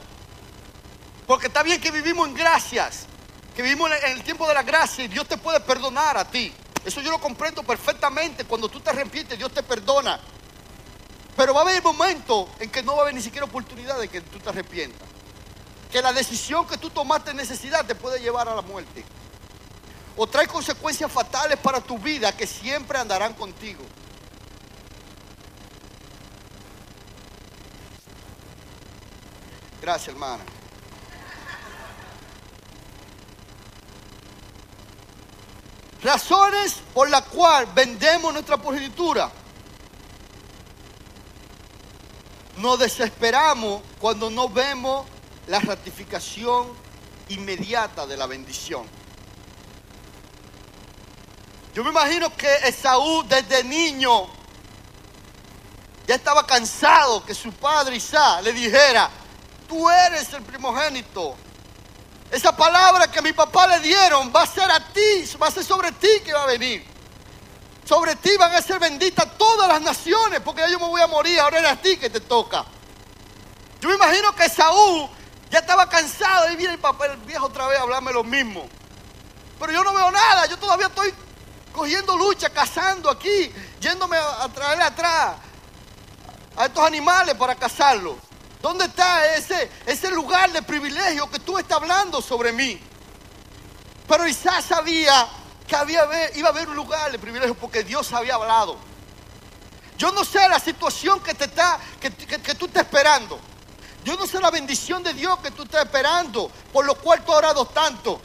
[1.27, 3.07] porque está bien que vivimos en gracias,
[3.55, 6.53] que vivimos en el tiempo de la gracia y Dios te puede perdonar a ti.
[6.85, 8.45] Eso yo lo comprendo perfectamente.
[8.45, 10.21] Cuando tú te arrepientes, Dios te perdona.
[11.39, 14.09] Pero va a haber momentos en que no va a haber ni siquiera oportunidad de
[14.09, 15.07] que tú te arrepientas.
[15.89, 19.05] Que la decisión que tú tomaste en necesidad te puede llevar a la muerte.
[20.17, 23.85] O trae consecuencias fatales para tu vida que siempre andarán contigo.
[29.81, 30.43] Gracias, hermana.
[36.03, 39.31] Razones por las cuales vendemos nuestra progenitura.
[42.59, 45.07] Nos desesperamos cuando no vemos
[45.47, 46.67] la ratificación
[47.29, 48.85] inmediata de la bendición.
[51.73, 54.27] Yo me imagino que Esaú desde niño
[56.09, 59.09] ya estaba cansado que su padre Isaac le dijera,
[59.69, 61.37] tú eres el primogénito.
[62.29, 65.65] Esa palabra que mi papá le dieron va a ser a ti, va a ser
[65.65, 66.85] sobre ti que va a venir.
[67.89, 71.41] Sobre ti van a ser benditas todas las naciones, porque yo me voy a morir,
[71.41, 72.63] ahora era a ti que te toca.
[73.81, 75.09] Yo me imagino que Saúl
[75.51, 78.69] ya estaba cansado y viene el papel viejo otra vez a hablarme lo mismo.
[79.59, 81.15] Pero yo no veo nada, yo todavía estoy
[81.73, 85.37] cogiendo lucha, cazando aquí, yéndome a, traer atrás
[86.59, 88.17] a estos animales para cazarlos.
[88.61, 92.79] ¿Dónde está ese, ese lugar de privilegio que tú estás hablando sobre mí?
[94.07, 95.27] Pero Isaac sabía
[95.69, 96.03] que había,
[96.35, 98.77] iba a haber un lugar de privilegio porque Dios había hablado.
[99.99, 103.39] Yo no sé la situación que, te está, que, que tú estás esperando.
[104.05, 107.33] Yo no sé la bendición de Dios que tú estás esperando, por lo cual tú
[107.33, 108.21] has orado tanto.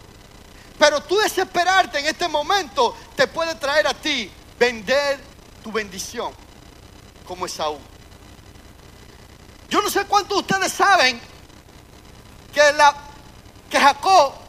[0.80, 5.20] Pero tú desesperarte en este momento te puede traer a ti vender
[5.62, 6.34] tu bendición,
[7.28, 7.80] como Esaú.
[9.70, 11.20] Yo no sé cuántos de ustedes saben
[12.54, 12.96] que, la,
[13.70, 14.43] que Jacob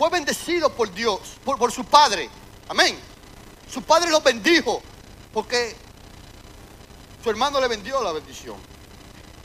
[0.00, 2.30] fue bendecido por Dios, por, su padre.
[2.70, 2.98] Amén.
[3.70, 4.80] Su padre lo bendijo
[5.30, 5.76] porque
[7.22, 8.56] su hermano le vendió la bendición.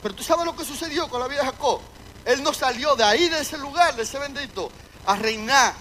[0.02, 1.82] Pero tú sabes lo que sucedió con la vida de Jacob.
[2.24, 4.72] Él no salió de ahí, de ese lugar, de ese bendito,
[5.06, 5.74] a reinar.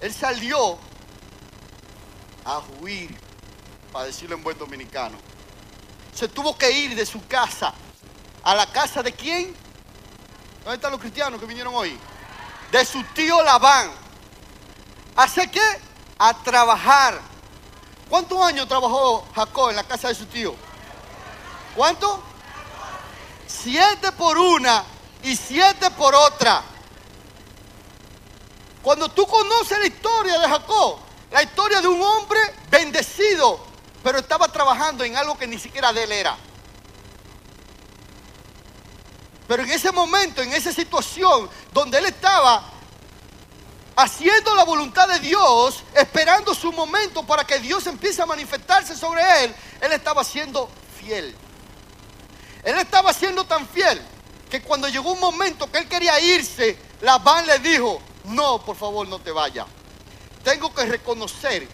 [0.00, 0.78] Él salió
[2.44, 3.18] a huir,
[3.92, 5.18] para decirlo en buen dominicano.
[6.14, 7.74] Se tuvo que ir de su casa
[8.44, 9.52] a la casa de quién?
[10.62, 11.98] ¿Dónde están los cristianos que vinieron hoy?
[12.74, 13.88] De su tío Labán.
[15.14, 15.62] ¿Hace qué?
[16.18, 17.20] A trabajar.
[18.08, 20.56] ¿Cuántos años trabajó Jacob en la casa de su tío?
[21.76, 22.20] ¿Cuánto?
[23.46, 24.82] Siete por una
[25.22, 26.64] y siete por otra.
[28.82, 30.98] Cuando tú conoces la historia de Jacob,
[31.30, 33.64] la historia de un hombre bendecido,
[34.02, 36.36] pero estaba trabajando en algo que ni siquiera de él era.
[39.46, 42.70] Pero en ese momento, en esa situación donde él estaba
[43.96, 49.22] haciendo la voluntad de Dios, esperando su momento para que Dios empiece a manifestarse sobre
[49.44, 51.34] él, él estaba siendo fiel.
[52.62, 54.00] Él estaba siendo tan fiel
[54.50, 59.06] que cuando llegó un momento que él quería irse, Labán le dijo, no, por favor,
[59.06, 59.66] no te vayas.
[60.42, 61.68] Tengo que reconocer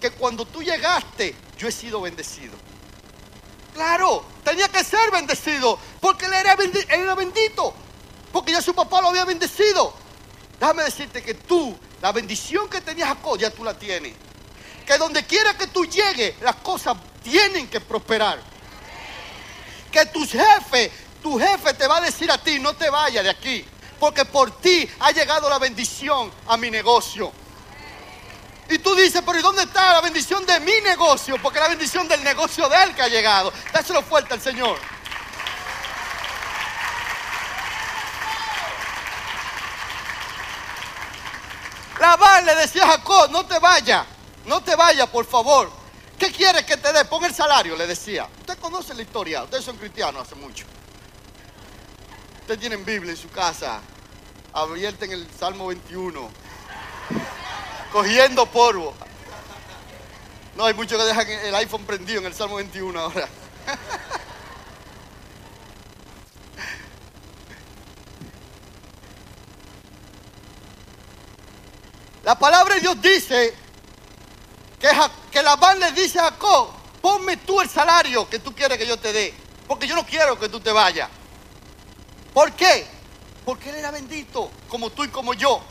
[0.00, 2.54] que cuando tú llegaste, yo he sido bendecido.
[3.76, 6.56] Claro, tenía que ser bendecido, porque él era,
[7.14, 7.74] bendito,
[8.32, 9.92] porque ya su papá lo había bendecido.
[10.58, 14.14] Déjame decirte que tú, la bendición que tenías Jacob, ya tú la tienes.
[14.86, 18.40] Que donde quiera que tú llegues, las cosas tienen que prosperar.
[19.92, 20.90] Que tus jefes,
[21.22, 23.62] tu jefe te va a decir a ti, no te vayas de aquí
[24.00, 27.32] porque por ti ha llegado la bendición a mi negocio.
[28.68, 31.36] Y tú dices, pero ¿y dónde está la bendición de mi negocio?
[31.40, 33.52] Porque la bendición del negocio de él que ha llegado.
[33.72, 34.78] Dáselo fuerte al Señor.
[42.00, 44.04] Labán le decía a Jacob, no te vayas,
[44.44, 45.70] no te vayas, por favor.
[46.18, 47.04] ¿Qué quieres que te dé?
[47.04, 48.28] Pon el salario, le decía.
[48.40, 50.66] Usted conoce la historia, ustedes son cristianos hace mucho.
[52.40, 53.80] Ustedes tienen Biblia en su casa.
[54.52, 56.30] Abierten el Salmo 21.
[57.96, 58.92] Cogiendo polvo.
[60.54, 63.26] No, hay muchos que dejan el iPhone prendido en el Salmo 21 ahora.
[72.22, 73.54] La palabra de Dios dice
[74.78, 74.90] que,
[75.30, 78.98] que Labán le dice a Jacob, ponme tú el salario que tú quieres que yo
[78.98, 79.32] te dé,
[79.66, 81.08] porque yo no quiero que tú te vayas.
[82.34, 82.86] ¿Por qué?
[83.46, 85.62] Porque Él era bendito, como tú y como yo.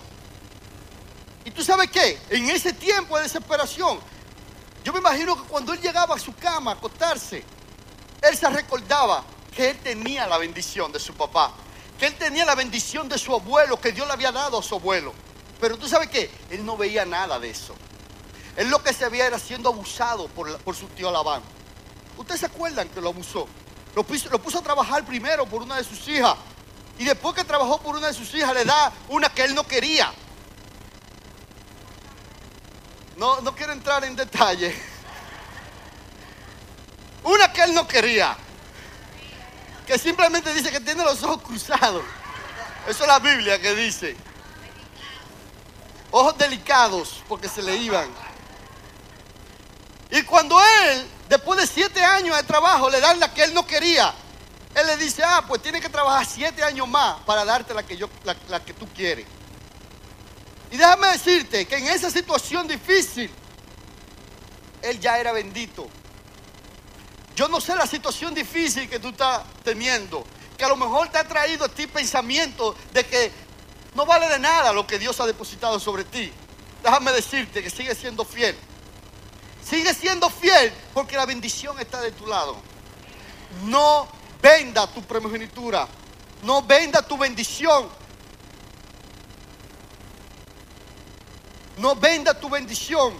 [1.45, 2.19] ¿Y tú sabes qué?
[2.31, 3.99] En ese tiempo de desesperación,
[4.83, 7.43] yo me imagino que cuando Él llegaba a su cama a acostarse,
[8.21, 9.23] Él se recordaba
[9.55, 11.53] que Él tenía la bendición de su papá,
[11.99, 14.75] que Él tenía la bendición de su abuelo, que Dios le había dado a su
[14.75, 15.13] abuelo.
[15.61, 16.31] Pero tú sabes qué?
[16.49, 17.75] Él no veía nada de eso.
[18.57, 21.43] Él lo que se veía era siendo abusado por, por su tío Labán.
[22.17, 23.47] ¿Ustedes se acuerdan que lo abusó?
[23.95, 26.35] Lo lo puso a trabajar primero por una de sus hijas
[26.97, 29.63] y después que trabajó por una de sus hijas, le da una que él no
[29.63, 30.11] quería.
[33.15, 34.75] No, no quiero entrar en detalle.
[37.23, 38.37] Una que él no quería.
[39.87, 42.03] Que simplemente dice que tiene los ojos cruzados.
[42.87, 44.15] Eso es la Biblia que dice.
[46.11, 48.09] Ojos delicados porque se le iban.
[50.11, 53.65] Y cuando él, después de siete años de trabajo, le dan la que él no
[53.65, 54.13] quería,
[54.75, 57.97] él le dice, ah, pues tiene que trabajar siete años más para darte la que,
[57.97, 59.25] yo, la, que tú quieres.
[60.71, 63.29] Y déjame decirte que en esa situación difícil,
[64.81, 65.87] él ya era bendito.
[67.35, 70.25] Yo no sé la situación difícil que tú estás teniendo,
[70.57, 73.31] que a lo mejor te ha traído a ti pensamiento de que
[73.93, 76.31] no vale de nada lo que Dios ha depositado sobre ti.
[76.83, 78.55] Déjame decirte que sigue siendo fiel.
[79.63, 82.55] Sigue siendo fiel porque la bendición está de tu lado.
[83.63, 84.07] No
[84.41, 85.87] venda tu primogenitura,
[86.43, 87.89] no venda tu bendición.
[91.77, 93.13] No venda tu bendición.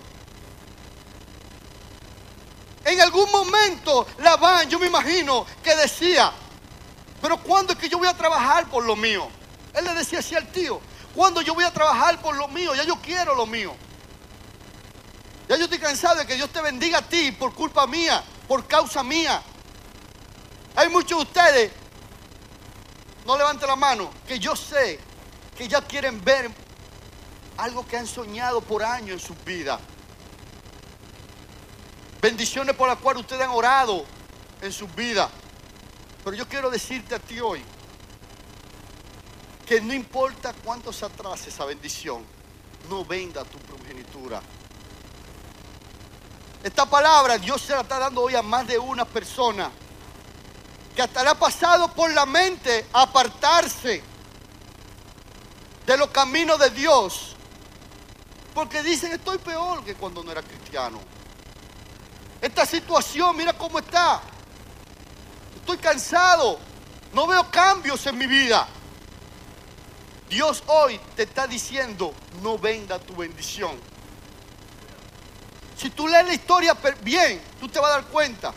[2.85, 6.31] En algún momento Labán, yo me imagino que decía,
[7.21, 9.27] pero ¿cuándo es que yo voy a trabajar por lo mío?
[9.73, 10.79] Él le decía así al tío,
[11.15, 12.75] ¿cuándo yo voy a trabajar por lo mío?
[12.75, 13.75] Ya yo quiero lo mío.
[15.49, 18.67] Ya yo estoy cansado de que Dios te bendiga a ti por culpa mía, por
[18.67, 19.41] causa mía.
[20.75, 21.71] Hay muchos de ustedes,
[23.25, 24.99] no levante la mano, que yo sé
[25.57, 26.51] que ya quieren ver
[27.57, 29.79] algo que han soñado por años en sus vidas.
[32.21, 34.05] Bendiciones por las cuales ustedes han orado
[34.61, 35.29] en sus vidas.
[36.23, 37.63] Pero yo quiero decirte a ti hoy
[39.65, 42.25] que no importa cuánto se atrase esa bendición,
[42.89, 44.41] no venda tu progenitura.
[46.63, 49.69] Esta palabra Dios se la está dando hoy a más de una persona
[50.95, 54.01] que hasta le ha pasado por la mente apartarse
[55.85, 57.34] de los caminos de Dios.
[58.55, 60.99] Porque dicen, estoy peor que cuando no era cristiano.
[62.41, 64.21] Esta situación, mira cómo está.
[65.57, 66.57] Estoy cansado.
[67.11, 68.65] No veo cambios en mi vida.
[70.29, 73.77] Dios hoy te está diciendo, no venga tu bendición.
[75.77, 78.53] Si tú lees la historia bien, tú te vas a dar cuenta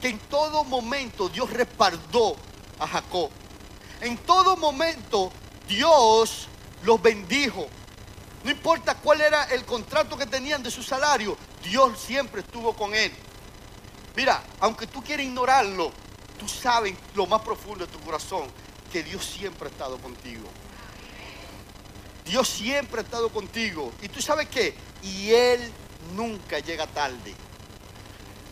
[0.00, 2.36] que en todo momento Dios respaldó
[2.78, 3.30] a Jacob.
[4.00, 5.32] En todo momento
[5.66, 6.46] Dios
[6.84, 7.66] los bendijo.
[8.46, 12.94] No importa cuál era el contrato que tenían de su salario, Dios siempre estuvo con
[12.94, 13.10] él.
[14.14, 15.90] Mira, aunque tú quieras ignorarlo,
[16.38, 18.46] tú sabes lo más profundo de tu corazón
[18.92, 20.46] que Dios siempre ha estado contigo.
[22.24, 23.92] Dios siempre ha estado contigo.
[24.00, 24.76] Y tú sabes qué?
[25.02, 25.72] Y Él
[26.14, 27.34] nunca llega tarde.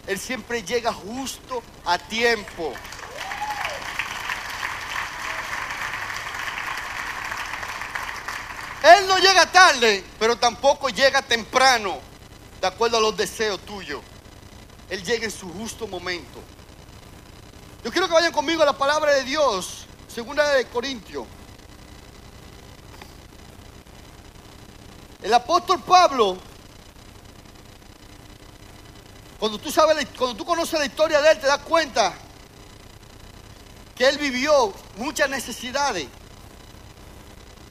[0.09, 2.73] Él siempre llega justo a tiempo.
[8.99, 11.99] Él no llega tarde, pero tampoco llega temprano,
[12.61, 14.01] de acuerdo a los deseos tuyos.
[14.89, 16.41] Él llega en su justo momento.
[17.83, 21.27] Yo quiero que vayan conmigo a la palabra de Dios, segunda de Corintios.
[25.23, 26.39] El apóstol Pablo
[29.45, 32.15] cuando tú sabes, cuando tú conoces la historia de él, te das cuenta
[33.95, 36.07] que él vivió muchas necesidades.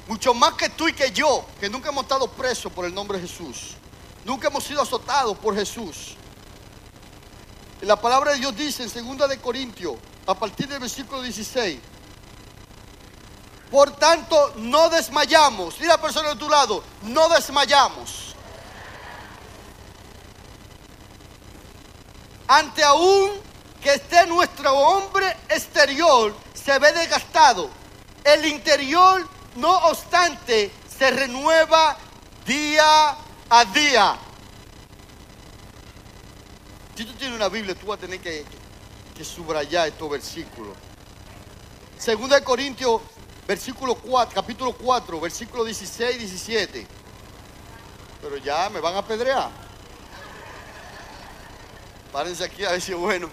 [0.08, 3.20] Mucho más que tú y que yo, que nunca hemos estado presos por el nombre
[3.20, 3.76] de Jesús.
[4.26, 6.16] Nunca hemos sido azotados por Jesús.
[7.82, 9.95] la palabra de Dios dice en 2 de Corintios,
[10.26, 11.80] a partir del versículo 16.
[13.70, 15.80] Por tanto, no desmayamos.
[15.80, 18.34] Dile a la persona de tu lado, no desmayamos.
[22.47, 23.32] ante aún
[23.82, 27.70] que esté nuestro hombre exterior, se ve desgastado.
[28.24, 31.97] El interior, no obstante, se renueva
[32.45, 33.16] día
[33.49, 34.18] a día.
[36.95, 38.45] Si tú tienes una Biblia, tú vas a tener que,
[39.24, 40.76] subrayar estos versículos.
[41.97, 43.01] Segunda de Corintios,
[43.47, 46.88] versículo 4, capítulo 4, versículo 16 y 17.
[48.22, 49.49] Pero ya me van a apedrear.
[52.12, 53.30] Párense aquí a ver si es bueno.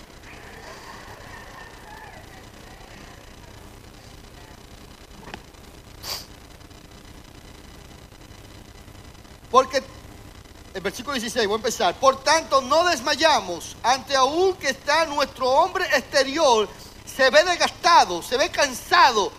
[9.51, 9.83] Porque
[10.73, 11.95] el versículo 16, voy a empezar.
[11.99, 16.69] Por tanto, no desmayamos ante aún que está nuestro hombre exterior,
[17.05, 19.33] se ve desgastado, se ve cansado.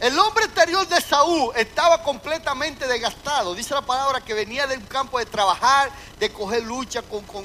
[0.00, 3.54] El hombre exterior de Saúl estaba completamente desgastado.
[3.54, 7.44] Dice la palabra que venía de un campo de trabajar, de coger lucha con, con,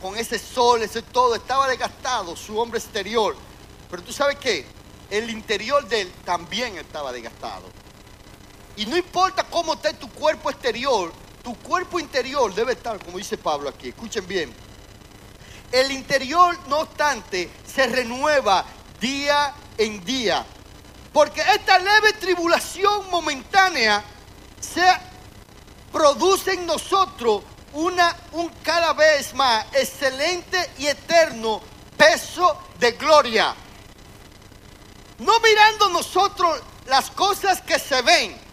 [0.00, 3.36] con ese sol, ese todo, estaba desgastado su hombre exterior.
[3.90, 4.66] Pero tú sabes qué,
[5.10, 7.64] el interior de él también estaba desgastado.
[8.80, 11.12] Y no importa cómo esté tu cuerpo exterior,
[11.42, 14.50] tu cuerpo interior debe estar, como dice Pablo aquí, escuchen bien.
[15.70, 18.64] El interior, no obstante, se renueva
[18.98, 20.46] día en día.
[21.12, 24.02] Porque esta leve tribulación momentánea
[24.58, 24.86] se
[25.92, 27.42] produce en nosotros
[27.74, 31.60] una, un cada vez más excelente y eterno
[31.98, 33.54] peso de gloria.
[35.18, 38.49] No mirando nosotros las cosas que se ven,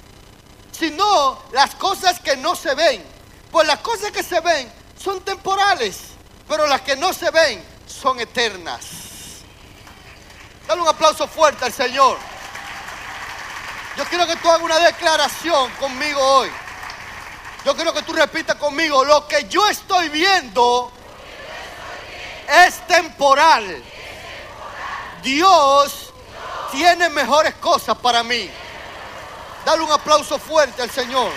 [0.77, 3.03] sino las cosas que no se ven.
[3.51, 4.71] Pues las cosas que se ven
[5.01, 5.99] son temporales,
[6.47, 8.85] pero las que no se ven son eternas.
[10.67, 12.17] Dale un aplauso fuerte al Señor.
[13.95, 16.51] Yo quiero que tú hagas una declaración conmigo hoy.
[17.65, 20.91] Yo quiero que tú repitas conmigo, lo que yo estoy viendo
[22.65, 23.83] es temporal.
[25.23, 26.13] Dios
[26.71, 28.49] tiene mejores cosas para mí.
[29.67, 31.29] Dale un aplauso fuerte al Señor.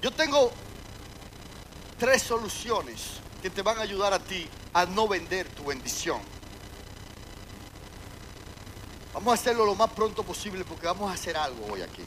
[0.00, 0.50] Yo tengo
[1.98, 6.22] tres soluciones que te van a ayudar a ti a no vender tu bendición.
[9.12, 12.06] Vamos a hacerlo lo más pronto posible porque vamos a hacer algo hoy aquí.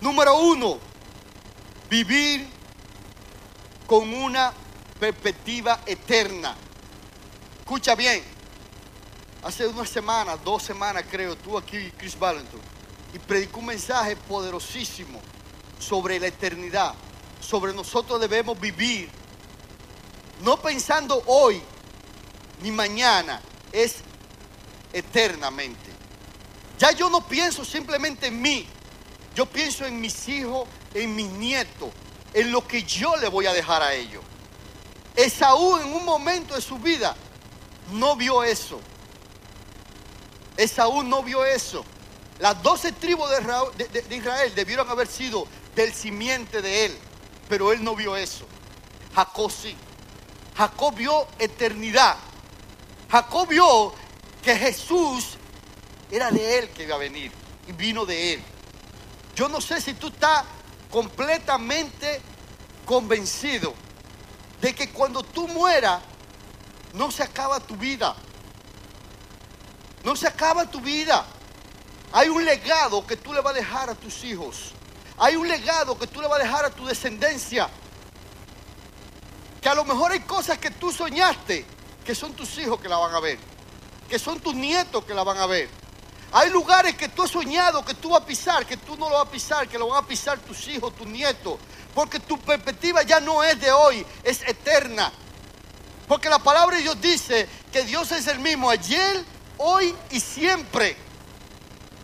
[0.00, 0.80] Número uno,
[1.88, 2.48] vivir
[3.86, 4.52] con una
[5.00, 6.54] perspectiva eterna.
[7.58, 8.22] Escucha bien,
[9.42, 12.60] hace unas semanas, dos semanas creo, tú aquí, Chris Valentin,
[13.14, 15.18] y predicó un mensaje poderosísimo
[15.78, 16.94] sobre la eternidad,
[17.40, 19.08] sobre nosotros debemos vivir,
[20.42, 21.62] no pensando hoy
[22.62, 23.40] ni mañana,
[23.72, 23.96] es
[24.92, 25.90] eternamente.
[26.78, 28.66] Ya yo no pienso simplemente en mí,
[29.34, 31.88] yo pienso en mis hijos, en mis nietos,
[32.34, 34.22] en lo que yo le voy a dejar a ellos.
[35.22, 37.14] Esaú en un momento de su vida
[37.92, 38.80] no vio eso.
[40.56, 41.84] Esaú no vio eso.
[42.38, 46.98] Las doce tribus de Israel, debieron haber sido del simiente de él,
[47.50, 48.46] pero él no vio eso.
[49.14, 49.76] Jacob sí.
[50.56, 52.16] Jacob vio eternidad.
[53.10, 53.92] Jacob vio
[54.42, 55.36] que Jesús
[56.10, 57.30] era de él que iba a venir
[57.68, 58.42] y vino de él.
[59.36, 60.44] Yo no sé si tú estás
[60.90, 62.22] completamente
[62.86, 63.74] convencido
[64.60, 66.00] de que cuando tú mueras
[66.94, 68.14] no se acaba tu vida.
[70.04, 71.24] No se acaba tu vida.
[72.12, 74.72] Hay un legado que tú le vas a dejar a tus hijos.
[75.18, 77.68] Hay un legado que tú le vas a dejar a tu descendencia.
[79.60, 81.64] Que a lo mejor hay cosas que tú soñaste
[82.04, 83.38] que son tus hijos que la van a ver.
[84.08, 85.68] Que son tus nietos que la van a ver.
[86.32, 89.16] Hay lugares que tú has soñado que tú vas a pisar, que tú no lo
[89.16, 91.58] vas a pisar, que lo van a pisar tus hijos, tus nietos.
[91.94, 95.12] Porque tu perspectiva ya no es de hoy, es eterna.
[96.06, 99.24] Porque la palabra de Dios dice que Dios es el mismo ayer,
[99.58, 100.96] hoy y siempre.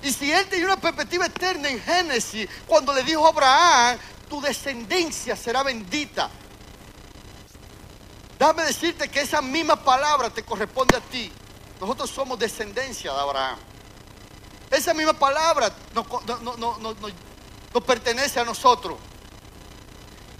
[0.03, 4.41] Y si Él tenía una perspectiva eterna en Génesis, cuando le dijo a Abraham, tu
[4.41, 6.30] descendencia será bendita.
[8.39, 11.32] Déjame decirte que esa misma palabra te corresponde a ti.
[11.80, 13.59] Nosotros somos descendencia de Abraham.
[14.70, 16.07] Esa misma palabra nos,
[16.59, 18.99] nos pertenece a nosotros.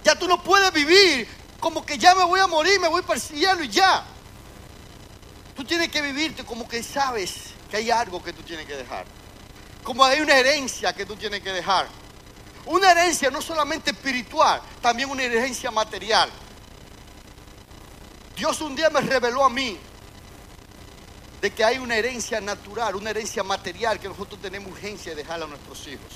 [0.07, 1.27] Ya tú no puedes vivir
[1.59, 4.05] como que ya me voy a morir, me voy para el cielo y ya.
[5.53, 9.05] Tú tienes que vivirte como que sabes que hay algo que tú tienes que dejar.
[9.83, 11.89] Como hay una herencia que tú tienes que dejar.
[12.67, 16.29] Una herencia no solamente espiritual, también una herencia material.
[18.33, 19.77] Dios un día me reveló a mí
[21.41, 25.43] de que hay una herencia natural, una herencia material que nosotros tenemos urgencia de dejar
[25.43, 26.13] a nuestros hijos.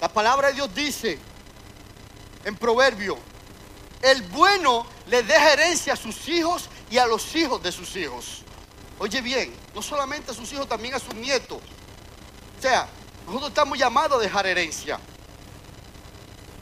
[0.00, 1.31] La palabra de Dios dice
[2.44, 3.18] en Proverbio,
[4.02, 8.42] el bueno le deja herencia a sus hijos y a los hijos de sus hijos.
[8.98, 11.58] Oye bien, no solamente a sus hijos, también a sus nietos.
[12.58, 12.88] O sea,
[13.26, 14.98] nosotros estamos llamados a dejar herencia.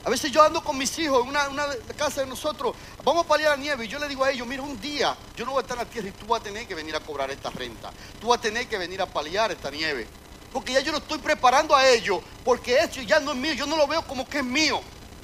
[0.03, 3.51] A veces yo ando con mis hijos en una, casa de nosotros, vamos a paliar
[3.51, 5.61] la nieve y yo le digo a ellos, mira, un día yo no voy a
[5.61, 7.91] estar en la tierra y tú vas a tener que venir a cobrar esta renta.
[8.19, 10.07] Tú vas a tener que venir a paliar esta nieve.
[10.51, 13.67] Porque ya yo lo estoy preparando a ellos, porque esto ya no es mío, yo
[13.67, 14.81] no lo veo como que es mío.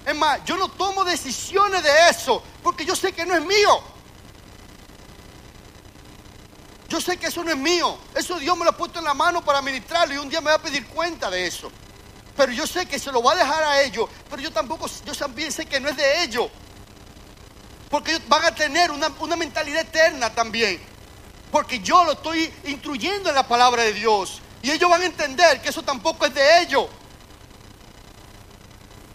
[0.08, 3.82] Es más, yo no tomo decisiones de eso, porque yo sé que no es mío.
[6.88, 7.98] Yo sé que eso no es mío.
[8.16, 10.50] Eso Dios me lo ha puesto en la mano para administrarlo y un día me
[10.50, 11.70] va a pedir cuenta de eso.
[12.38, 14.10] Pero yo sé que se lo va a dejar a ellos.
[14.30, 16.50] Pero yo tampoco, yo también sé que no es de ellos.
[17.90, 20.80] Porque ellos van a tener una, una mentalidad eterna también.
[21.52, 24.42] Porque yo lo estoy instruyendo en la palabra de Dios.
[24.62, 26.86] Y ellos van a entender que eso tampoco es de ellos.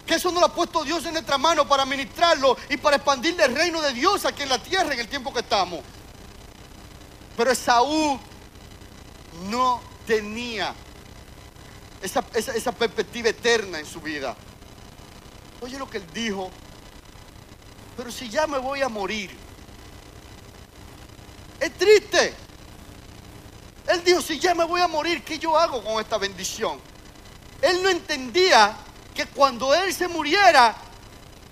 [0.05, 3.39] Que eso no lo ha puesto Dios en nuestra mano para administrarlo y para expandir
[3.39, 5.79] el reino de Dios aquí en la tierra en el tiempo que estamos.
[7.37, 8.19] Pero Esaú
[9.49, 10.73] no tenía
[12.01, 14.35] esa, esa, perspectiva eterna en su vida.
[15.61, 16.51] Oye lo que él dijo,
[17.95, 19.31] pero si ya me voy a morir,
[21.59, 22.33] es triste.
[23.87, 26.79] Él dijo, si ya me voy a morir, ¿qué yo hago con esta bendición?
[27.61, 28.75] Él no entendía
[29.13, 30.75] que cuando él se muriera,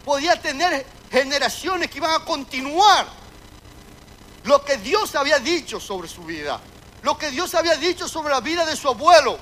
[0.04, 3.08] podía tener generaciones que iban a continuar
[4.44, 6.60] lo que Dios había dicho sobre su vida,
[7.04, 9.38] lo que Dios había dicho sobre la vida de su abuelo.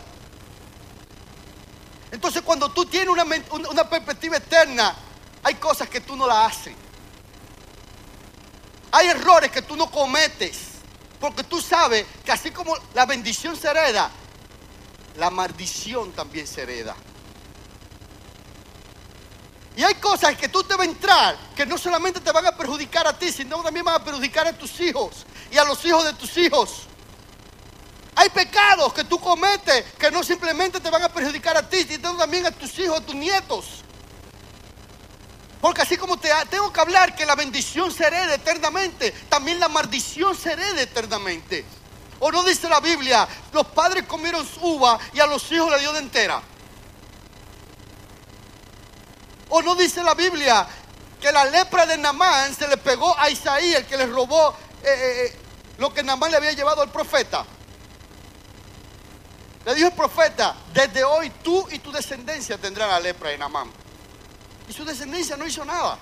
[2.12, 3.24] Entonces cuando tú tienes una,
[3.70, 4.96] una perspectiva eterna,
[5.44, 6.76] hay cosas que tú no las haces.
[8.92, 10.70] Hay errores que tú no cometes.
[11.20, 14.10] Porque tú sabes que así como la bendición se hereda,
[15.18, 16.96] la maldición también se hereda.
[19.80, 22.52] Y hay cosas que tú te vas a entrar que no solamente te van a
[22.52, 26.04] perjudicar a ti, sino también van a perjudicar a tus hijos y a los hijos
[26.04, 26.82] de tus hijos.
[28.14, 32.14] Hay pecados que tú cometes que no simplemente te van a perjudicar a ti, sino
[32.18, 33.86] también a tus hijos, a tus nietos.
[35.62, 39.70] Porque así como te tengo que hablar que la bendición se herede eternamente, también la
[39.70, 41.64] maldición se herede eternamente.
[42.20, 43.26] ¿O no dice la Biblia?
[43.54, 46.44] Los padres comieron uva y a los hijos le dio de entera.
[49.50, 50.68] ¿O no dice la Biblia
[51.20, 54.88] que la lepra de Namán se le pegó a Isaí, el que le robó eh,
[54.88, 55.40] eh, eh,
[55.78, 57.46] lo que Namán le había llevado al profeta?
[59.66, 63.70] Le dijo el profeta, desde hoy tú y tu descendencia tendrán la lepra de Namán.
[64.68, 65.98] Y su descendencia no hizo nada.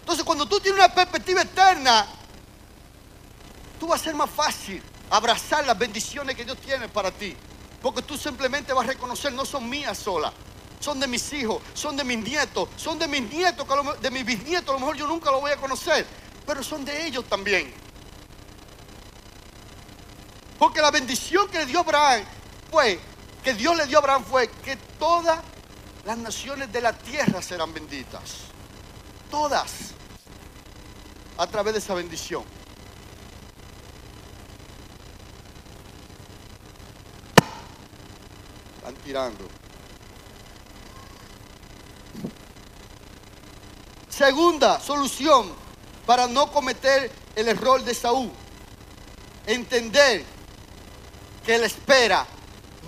[0.00, 2.06] Entonces cuando tú tienes una perspectiva eterna,
[3.80, 7.36] tú vas a ser más fácil abrazar las bendiciones que Dios tiene para ti.
[7.82, 10.32] Porque tú simplemente vas a reconocer, no son mías solas,
[10.84, 13.66] son de mis hijos, son de mis nietos, son de mis nietos,
[14.02, 16.06] de mis bisnietos, a lo mejor yo nunca lo voy a conocer,
[16.46, 17.72] pero son de ellos también.
[20.58, 22.22] Porque la bendición que le dio Abraham
[22.70, 23.00] fue,
[23.42, 25.40] que Dios le dio a Abraham fue que todas
[26.04, 28.40] las naciones de la tierra serán benditas.
[29.30, 29.94] Todas.
[31.38, 32.44] A través de esa bendición.
[38.76, 39.63] Están tirando.
[44.24, 45.52] Segunda solución
[46.06, 48.30] para no cometer el error de Saúl.
[49.44, 50.24] Entender
[51.44, 52.26] que la espera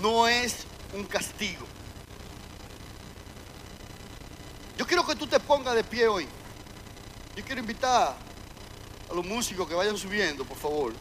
[0.01, 0.57] no es
[0.95, 1.67] un castigo.
[4.79, 6.27] Yo quiero que tú te pongas de pie hoy.
[7.37, 8.17] Yo quiero invitar
[9.11, 10.95] a los músicos que vayan subiendo, por favor.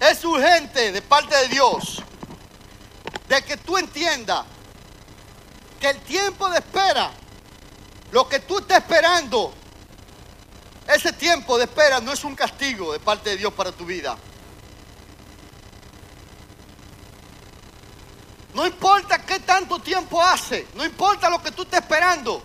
[0.00, 2.02] Es urgente de parte de Dios
[3.28, 4.44] de que tú entiendas
[5.80, 7.10] que el tiempo de espera,
[8.10, 9.52] lo que tú estás esperando,
[10.88, 14.16] ese tiempo de espera no es un castigo de parte de Dios para tu vida.
[18.54, 22.42] No importa qué tanto tiempo hace, no importa lo que tú estés esperando.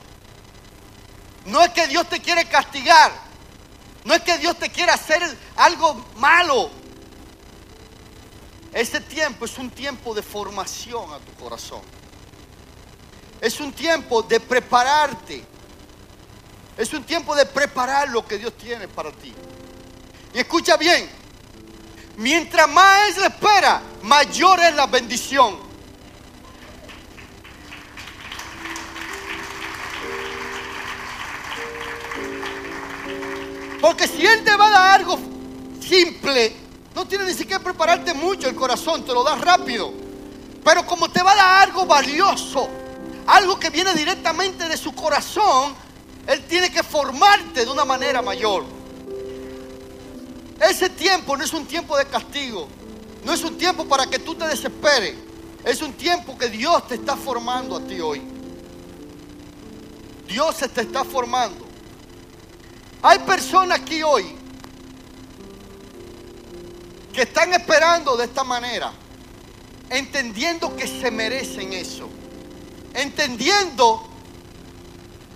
[1.46, 3.12] No es que Dios te quiere castigar,
[4.04, 5.22] no es que Dios te quiera hacer
[5.56, 6.70] algo malo,
[8.74, 11.82] ese tiempo es un tiempo de formación a tu corazón.
[13.40, 15.44] Es un tiempo de prepararte.
[16.76, 19.34] Es un tiempo de preparar lo que Dios tiene para ti.
[20.34, 21.08] Y escucha bien,
[22.18, 25.58] mientras más es la espera, mayor es la bendición.
[33.80, 35.20] Porque si Él te va a dar algo
[35.80, 36.63] simple,
[36.96, 39.92] no tienes ni siquiera prepararte mucho el corazón, te lo das rápido.
[40.64, 42.70] Pero como te va a dar algo valioso,
[43.28, 45.74] algo que viene directamente de su corazón,
[46.28, 48.64] Él tiene que formarte de una manera mayor.
[50.60, 52.68] Ese tiempo no es un tiempo de castigo,
[53.26, 55.16] no es un tiempo para que tú te desesperes,
[55.66, 58.22] es un tiempo que Dios te está formando a ti hoy.
[60.28, 61.66] Dios se te está formando.
[63.02, 64.43] Hay personas aquí hoy
[67.14, 68.92] que están esperando de esta manera,
[69.90, 72.10] entendiendo que se merecen eso,
[72.96, 74.10] entendiendo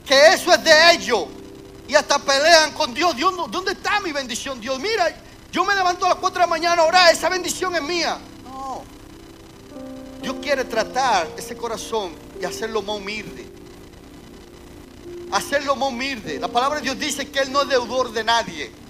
[0.03, 1.25] que eso es de ellos
[1.87, 3.15] y hasta pelean con Dios.
[3.15, 4.59] Dios, ¿dónde está mi bendición?
[4.59, 5.15] Dios, mira,
[5.51, 8.17] yo me levanto a las 4 de la mañana a orar, esa bendición es mía.
[8.43, 8.83] No,
[10.19, 13.47] Dios quiere tratar ese corazón y hacerlo más humilde.
[15.31, 16.39] Hacerlo más humilde.
[16.39, 18.86] La palabra de Dios dice que Él no es deudor de nadie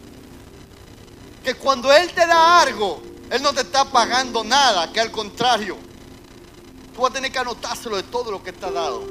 [1.47, 5.77] que cuando Él te da algo, Él no te está pagando nada, que al contrario,
[6.93, 9.05] tú vas a tener que anotárselo de todo lo que está dado.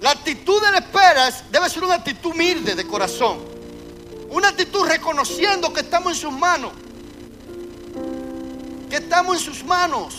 [0.00, 3.40] La actitud de la espera debe ser una actitud humilde de corazón.
[4.30, 6.72] Una actitud reconociendo que estamos en sus manos.
[8.88, 10.14] Que estamos en sus manos.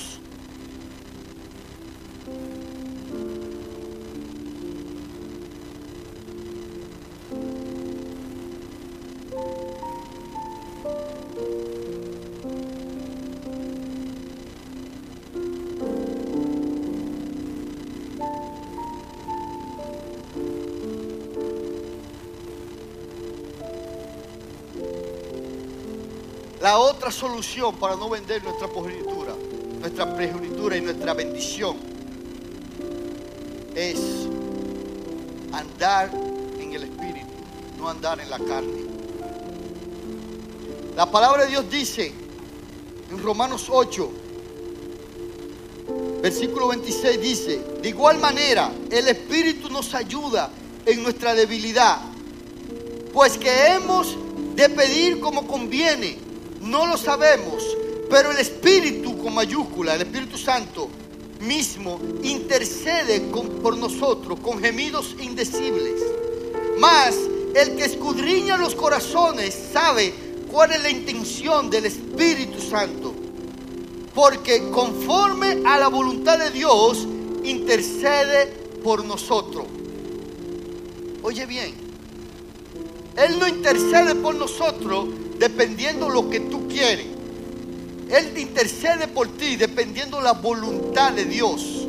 [26.65, 29.35] La otra solución para no vender nuestra progenitura,
[29.79, 31.77] nuestra progenitura y nuestra bendición
[33.75, 33.99] es
[35.51, 36.09] andar
[36.59, 37.27] en el Espíritu,
[37.77, 38.84] no andar en la carne.
[40.95, 42.11] La palabra de Dios dice
[43.11, 44.11] en Romanos 8
[46.25, 50.49] Versículo 26 dice, de igual manera, el Espíritu nos ayuda
[50.83, 51.99] en nuestra debilidad,
[53.13, 54.17] pues que hemos
[54.55, 56.17] de pedir como conviene,
[56.61, 57.63] no lo sabemos,
[58.09, 60.89] pero el Espíritu con mayúscula, el Espíritu Santo
[61.41, 66.01] mismo, intercede por nosotros con gemidos indecibles.
[66.79, 67.15] Mas
[67.55, 70.11] el que escudriña los corazones sabe
[70.55, 73.13] cuál es la intención del Espíritu Santo.
[74.13, 77.05] Porque conforme a la voluntad de Dios,
[77.43, 78.47] intercede
[78.81, 79.65] por nosotros.
[81.23, 81.73] Oye bien,
[83.17, 87.07] Él no intercede por nosotros dependiendo lo que tú quieres.
[88.09, 91.85] Él intercede por ti dependiendo la voluntad de Dios.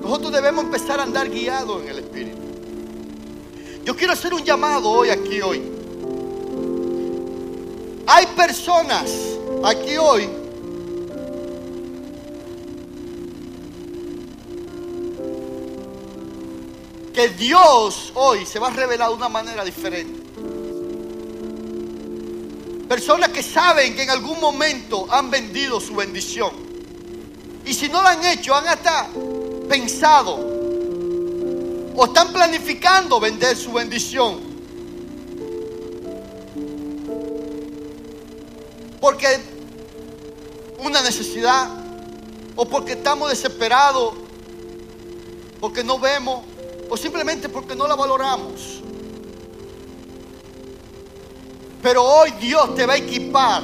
[0.00, 2.38] Nosotros debemos empezar a andar guiados en el Espíritu.
[3.84, 5.77] Yo quiero hacer un llamado hoy aquí hoy.
[8.10, 9.10] Hay personas
[9.62, 10.26] aquí hoy
[17.12, 20.22] que Dios hoy se va a revelar de una manera diferente.
[22.88, 26.52] Personas que saben que en algún momento han vendido su bendición.
[27.66, 29.10] Y si no lo han hecho, han hasta
[29.68, 30.38] pensado
[31.94, 34.47] o están planificando vender su bendición.
[39.00, 39.26] Porque
[40.78, 41.68] una necesidad
[42.56, 44.14] o porque estamos desesperados,
[45.60, 46.44] porque no vemos
[46.90, 48.80] o simplemente porque no la valoramos.
[51.82, 53.62] Pero hoy Dios te va a equipar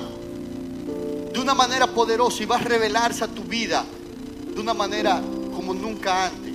[1.33, 3.85] de una manera poderosa y va a revelarse a tu vida
[4.55, 5.21] de una manera
[5.55, 6.53] como nunca antes.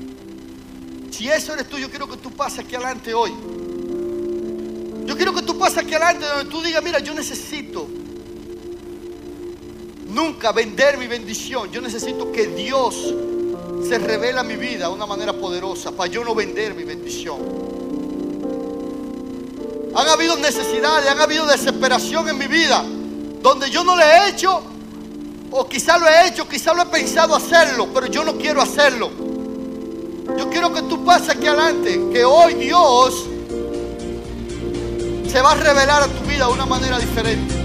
[1.11, 3.33] Si eso eres tú, yo quiero que tú pases aquí adelante hoy.
[5.05, 7.87] Yo quiero que tú pases aquí adelante donde tú digas, mira, yo necesito
[10.09, 11.71] nunca vender mi bendición.
[11.71, 13.13] Yo necesito que Dios
[13.87, 17.39] se revela a mi vida de una manera poderosa para yo no vender mi bendición.
[19.95, 22.83] Han habido necesidades, han habido desesperación en mi vida
[23.41, 24.61] donde yo no le he hecho,
[25.51, 29.09] o quizá lo he hecho, quizá lo he pensado hacerlo, pero yo no quiero hacerlo.
[30.37, 33.25] Yo quiero que tú pases aquí adelante, que hoy Dios
[35.27, 37.58] se va a revelar a tu vida de una manera diferente.